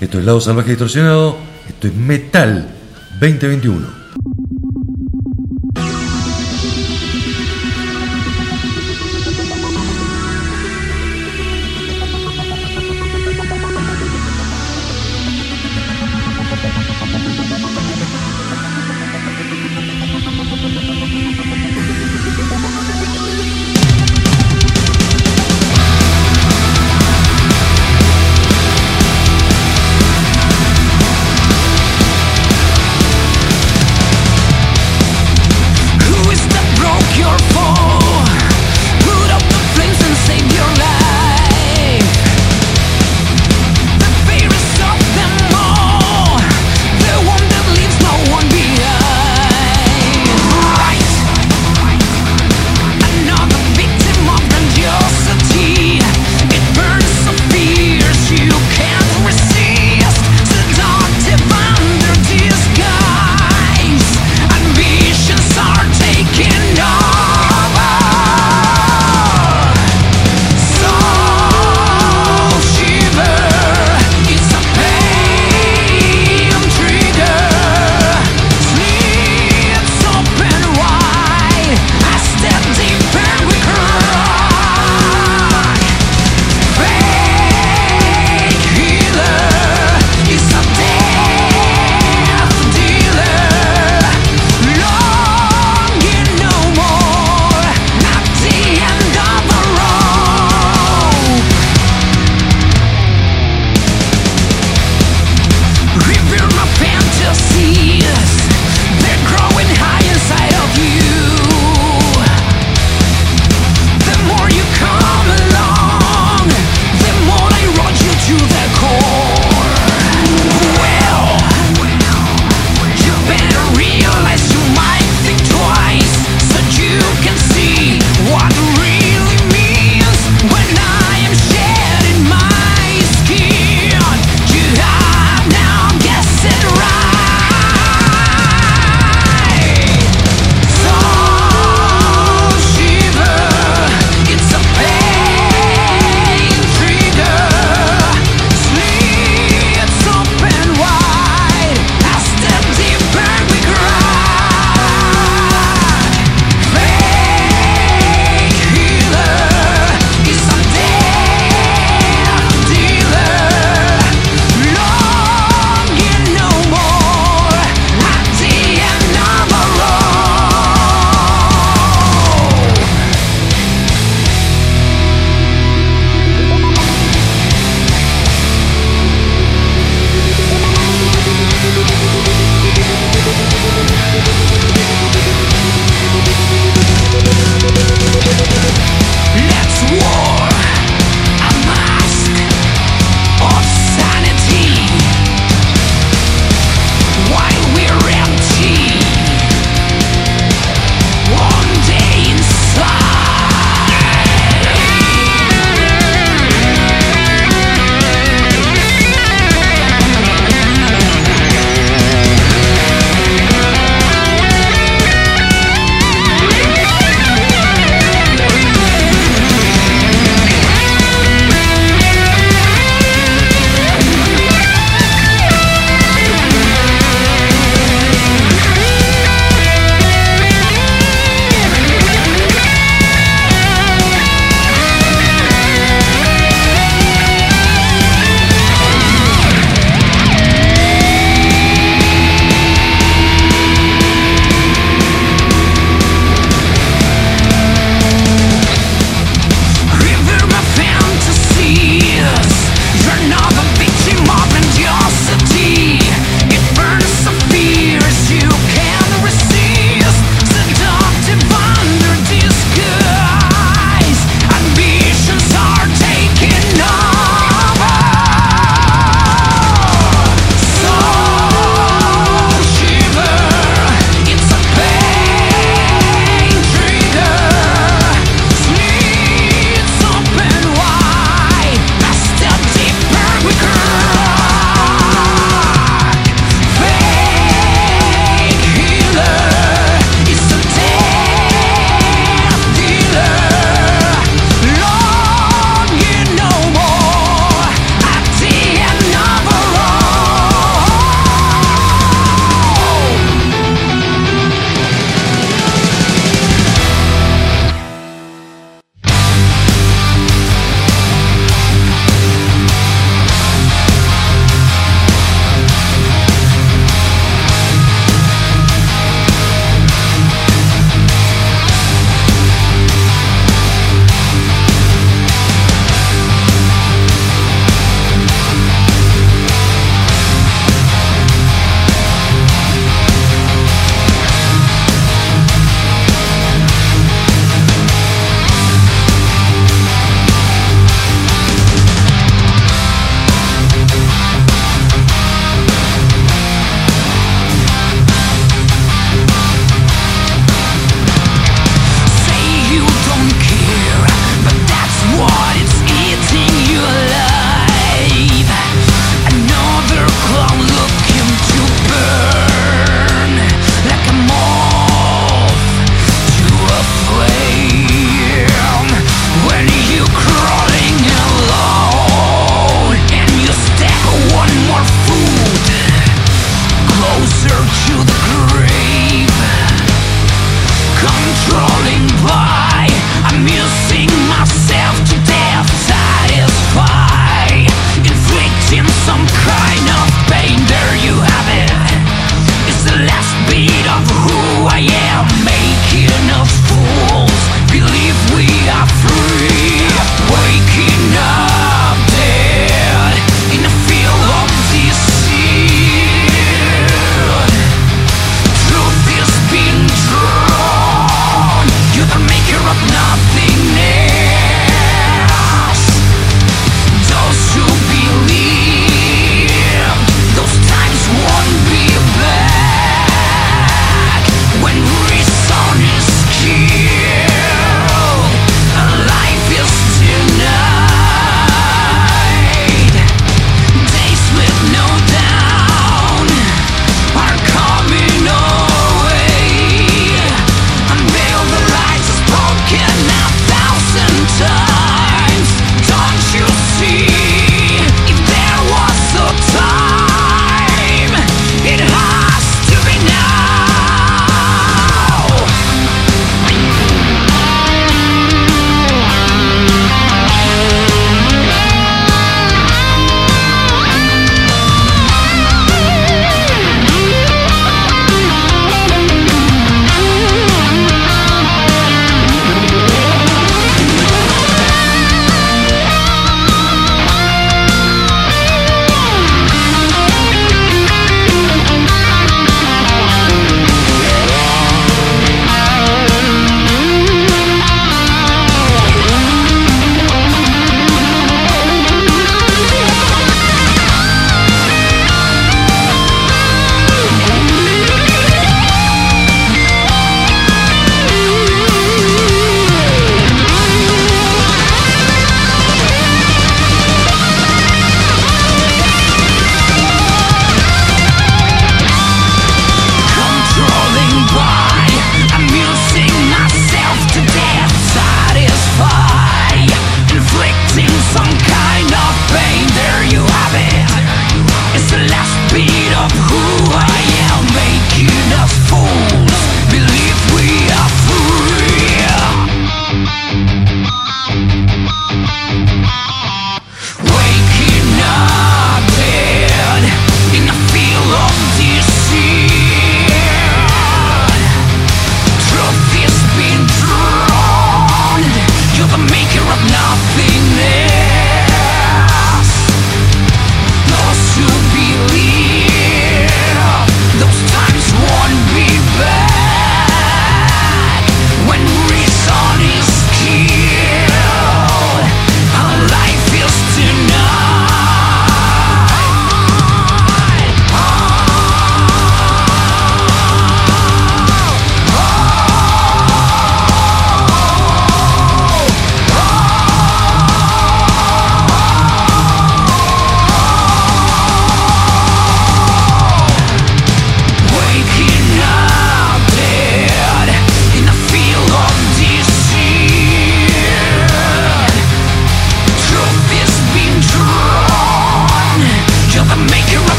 [0.00, 1.36] Esto es Lado Salvaje Distorsionado,
[1.68, 2.66] esto es Metal
[3.20, 3.99] 2021.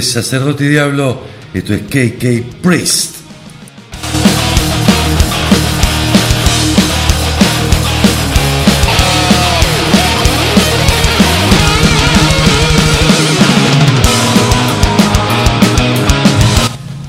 [0.00, 1.20] Señores, sacerdote y diablo,
[1.52, 3.16] esto es KK Priest.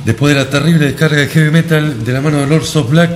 [0.06, 3.12] Después de la terrible descarga de heavy metal de la mano de Lords of Black,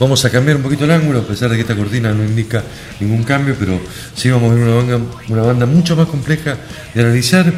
[0.00, 2.64] vamos a cambiar un poquito el ángulo, a pesar de que esta cortina no indica
[2.98, 3.80] ningún cambio, pero
[4.16, 6.56] sí vamos a ver una banda, una banda mucho más compleja
[6.92, 7.52] de analizar,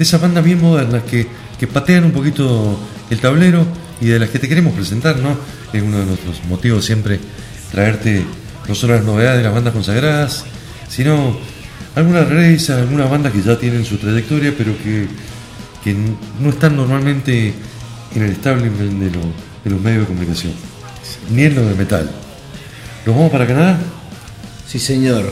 [0.00, 1.26] de esas bandas bien modernas que,
[1.58, 3.66] que patean un poquito el tablero
[4.00, 5.36] y de las que te queremos presentar, ¿no?
[5.74, 7.20] Es uno de nuestros motivos siempre
[7.70, 8.24] traerte
[8.66, 10.44] no solo las novedades de las bandas consagradas,
[10.88, 11.36] sino
[11.94, 15.06] algunas redes, algunas bandas que ya tienen su trayectoria, pero que,
[15.84, 15.94] que
[16.40, 17.52] no están normalmente
[18.14, 19.32] en el establishment de, lo-
[19.64, 20.52] de los medios de comunicación,
[21.30, 22.10] ni en lo de metal.
[23.04, 23.78] ¿Nos vamos para Canadá?
[24.66, 25.30] Sí, señor.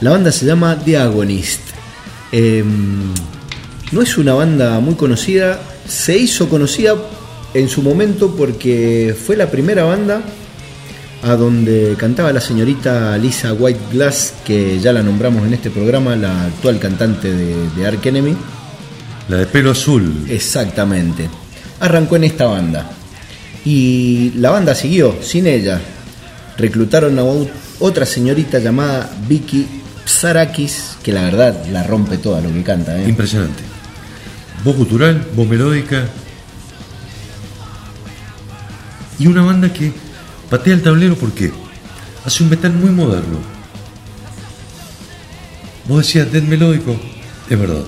[0.00, 1.60] La banda se llama The Agonist.
[2.32, 2.64] Eh,
[3.92, 5.60] no es una banda muy conocida.
[5.86, 6.96] Se hizo conocida
[7.52, 10.22] en su momento porque fue la primera banda
[11.22, 16.16] a donde cantaba la señorita Lisa White Glass, que ya la nombramos en este programa,
[16.16, 18.36] la actual cantante de, de Ark Enemy.
[19.28, 20.26] La de pelo azul.
[20.28, 21.30] Exactamente.
[21.80, 22.90] Arrancó en esta banda.
[23.64, 25.80] Y la banda siguió sin ella.
[26.58, 27.24] Reclutaron a
[27.80, 29.66] otra señorita llamada Vicky
[30.04, 33.00] Psarakis, que la verdad la rompe toda lo que canta.
[33.00, 33.08] ¿eh?
[33.08, 33.73] Impresionante.
[34.64, 36.06] Voz gutural, voz melódica.
[39.18, 39.92] Y una banda que
[40.48, 41.52] patea el tablero porque
[42.24, 43.38] hace un metal muy moderno.
[45.86, 46.98] Vos decías death melódico,
[47.48, 47.84] es verdad.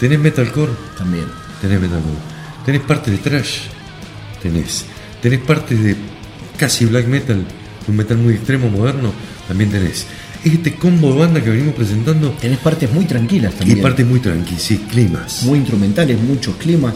[0.00, 1.26] Tenés metalcore, También.
[1.60, 2.34] tenés metalcore.
[2.64, 3.66] Tenés parte de trash,
[4.42, 4.86] tenés.
[5.20, 5.96] Tenés parte de
[6.56, 7.44] casi black metal,
[7.86, 9.12] un metal muy extremo, moderno,
[9.46, 10.06] también tenés.
[10.44, 13.80] Este combo de banda que venimos presentando Tenés partes muy tranquilas y también.
[13.82, 15.42] parte muy tranqui, sí, climas.
[15.44, 16.94] muy instrumentales, muchos climas.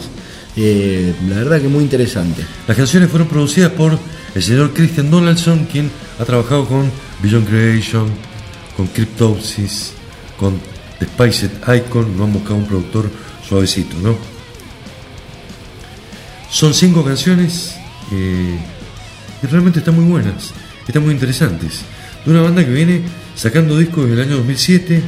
[0.55, 2.43] Eh, la verdad que muy interesante.
[2.67, 3.97] Las canciones fueron producidas por
[4.35, 5.89] el señor Christian Donaldson, quien
[6.19, 6.91] ha trabajado con
[7.23, 8.09] Beyond Creation,
[8.77, 9.93] con Cryptopsis,
[10.37, 10.59] con
[10.99, 13.09] The Spiced Icon, no han buscado un productor
[13.47, 14.15] suavecito, ¿no?
[16.51, 17.75] Son cinco canciones
[18.11, 18.57] eh,
[19.41, 20.51] y realmente están muy buenas,
[20.87, 21.81] están muy interesantes.
[22.25, 23.01] De una banda que viene
[23.35, 25.01] sacando discos desde el año 2007,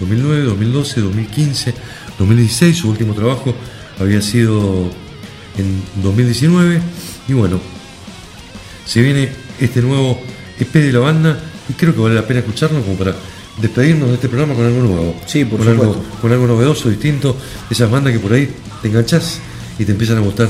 [0.00, 1.74] 2009, 2012, 2015,
[2.18, 3.54] 2016, su último trabajo
[3.98, 4.90] había sido
[5.58, 6.80] en 2019
[7.28, 7.60] y bueno,
[8.84, 9.30] se viene
[9.60, 10.20] este nuevo
[10.58, 11.38] EP de la banda
[11.68, 13.14] y creo que vale la pena escucharlo como para
[13.60, 15.16] despedirnos de este programa con algo nuevo.
[15.26, 16.20] Sí, por con algo, supuesto.
[16.20, 17.36] con algo novedoso, distinto,
[17.70, 18.48] esas bandas que por ahí
[18.82, 19.40] te enganchas
[19.78, 20.48] y te empiezan a gustar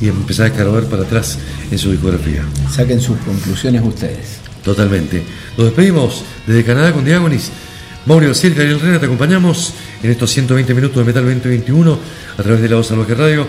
[0.00, 1.38] y empezás a escarbar para atrás
[1.70, 2.44] en su discografía.
[2.70, 4.41] Saquen sus conclusiones ustedes.
[4.64, 5.22] Totalmente.
[5.56, 7.50] Nos despedimos desde Canadá con Diagonis.
[8.06, 11.98] Mauro García y Gabriel Herrera te acompañamos en estos 120 minutos de Metal 2021
[12.36, 13.46] a través de la voz salvaje radio,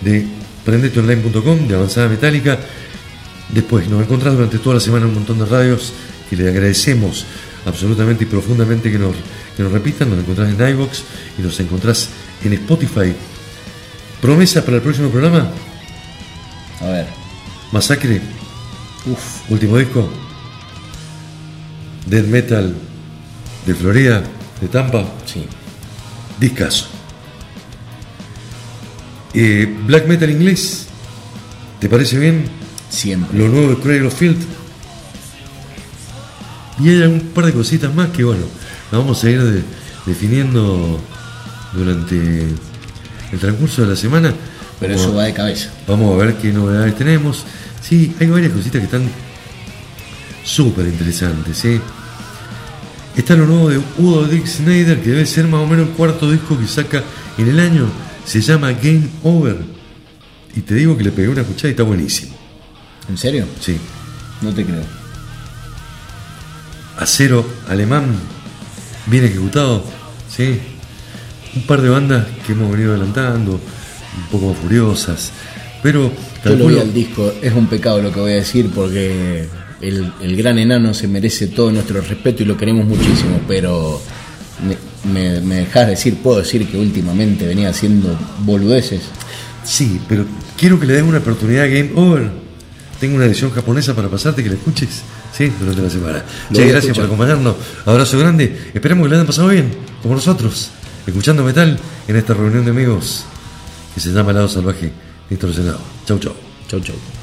[0.00, 0.26] de
[0.64, 2.58] prendeteonline.com, de Avanzada Metálica.
[3.50, 5.92] Después nos encontrás durante toda la semana en un montón de radios
[6.30, 7.26] y le agradecemos
[7.66, 9.16] absolutamente y profundamente que nos,
[9.56, 10.08] que nos repitan.
[10.10, 11.02] Nos encontrás en iVox
[11.38, 12.08] y nos encontrás
[12.44, 13.14] en Spotify.
[14.20, 15.50] Promesa para el próximo programa,
[16.80, 17.06] A ver.
[17.72, 18.20] Masacre,
[19.06, 19.50] Uf.
[19.50, 20.08] Último disco.
[22.06, 22.74] Death Metal
[23.66, 24.22] de Florida,
[24.60, 25.04] de Tampa.
[25.26, 25.44] Sí.
[26.40, 26.86] Discaso.
[29.34, 30.86] Eh, Black Metal inglés.
[31.78, 32.44] ¿Te parece bien?
[32.90, 33.38] Siempre.
[33.38, 34.38] Lo nuevo de Cradle of Field.
[36.80, 38.42] Y hay un par de cositas más que, bueno,
[38.90, 39.62] las vamos a ir de-
[40.06, 40.98] definiendo
[41.74, 42.16] durante
[43.32, 44.34] el transcurso de la semana.
[44.80, 45.70] Pero eso va de cabeza.
[45.86, 47.44] Vamos a ver qué novedades tenemos.
[47.82, 49.02] Sí, hay varias cositas que están
[50.44, 51.80] súper interesantes, ¿sí?
[53.16, 56.30] Está lo nuevo de Udo Dick Snyder, que debe ser más o menos el cuarto
[56.30, 57.02] disco que saca
[57.38, 57.86] en el año.
[58.24, 59.58] Se llama Game Over.
[60.54, 62.34] Y te digo que le pegué una escuchada y está buenísimo.
[63.08, 63.46] ¿En serio?
[63.60, 63.76] Sí.
[64.40, 64.82] No te creo.
[66.96, 68.14] Acero alemán,
[69.06, 69.84] bien ejecutado,
[70.28, 70.58] ¿sí?
[71.56, 75.32] Un par de bandas que hemos venido adelantando, un poco furiosas.
[75.82, 76.12] Pero
[76.44, 79.48] Yo lo vi al disco, es un pecado lo que voy a decir porque
[79.80, 84.00] el, el gran enano se merece todo nuestro respeto y lo queremos muchísimo, pero
[84.66, 84.76] me,
[85.12, 89.02] me, me dejás decir, puedo decir que últimamente venía haciendo boludeces.
[89.64, 90.24] Sí, pero
[90.56, 92.30] quiero que le den una oportunidad a Game Over.
[92.98, 95.02] Tengo una edición japonesa para pasarte, que la escuches,
[95.36, 96.24] sí, durante la semana.
[96.52, 97.56] Che, gracias por acompañarnos.
[97.86, 98.70] Abrazo grande.
[98.74, 99.70] Esperemos que le hayan pasado bien,
[100.02, 100.70] como nosotros,
[101.06, 101.78] escuchando metal
[102.08, 103.24] en esta reunión de amigos
[103.94, 104.92] que se llama Lado Salvaje
[105.30, 105.80] Distorsionado.
[106.04, 106.34] Chau, chau.
[106.68, 107.19] Chau, chau.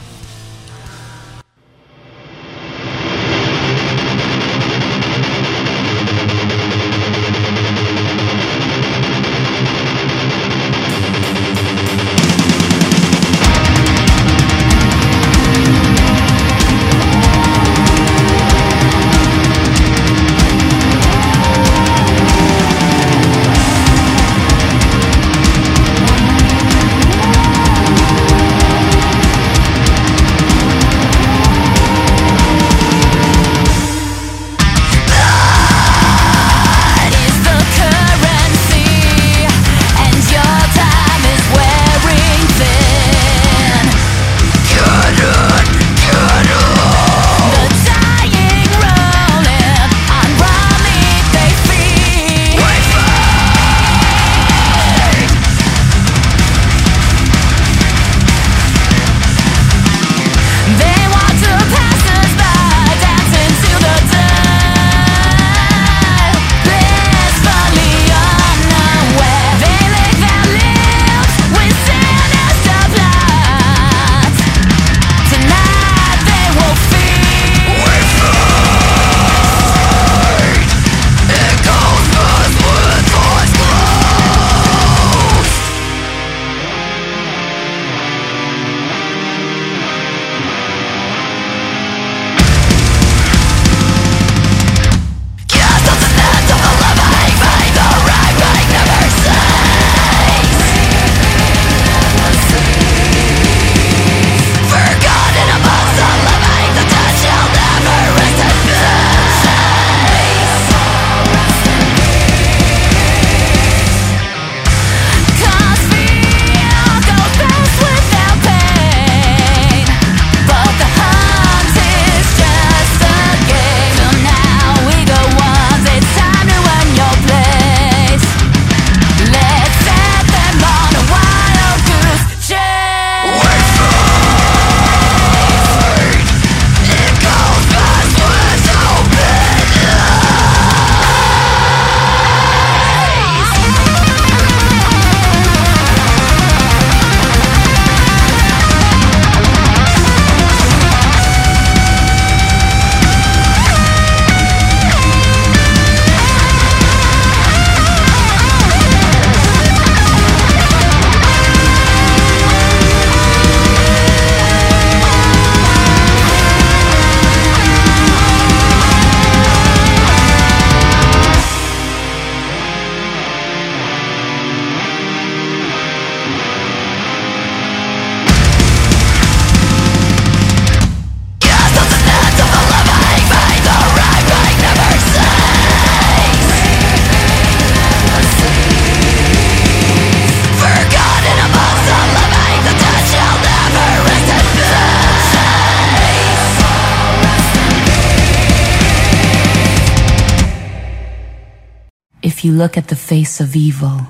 [202.58, 204.02] look at the face of evil,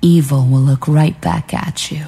[0.00, 2.06] evil will look right back at you.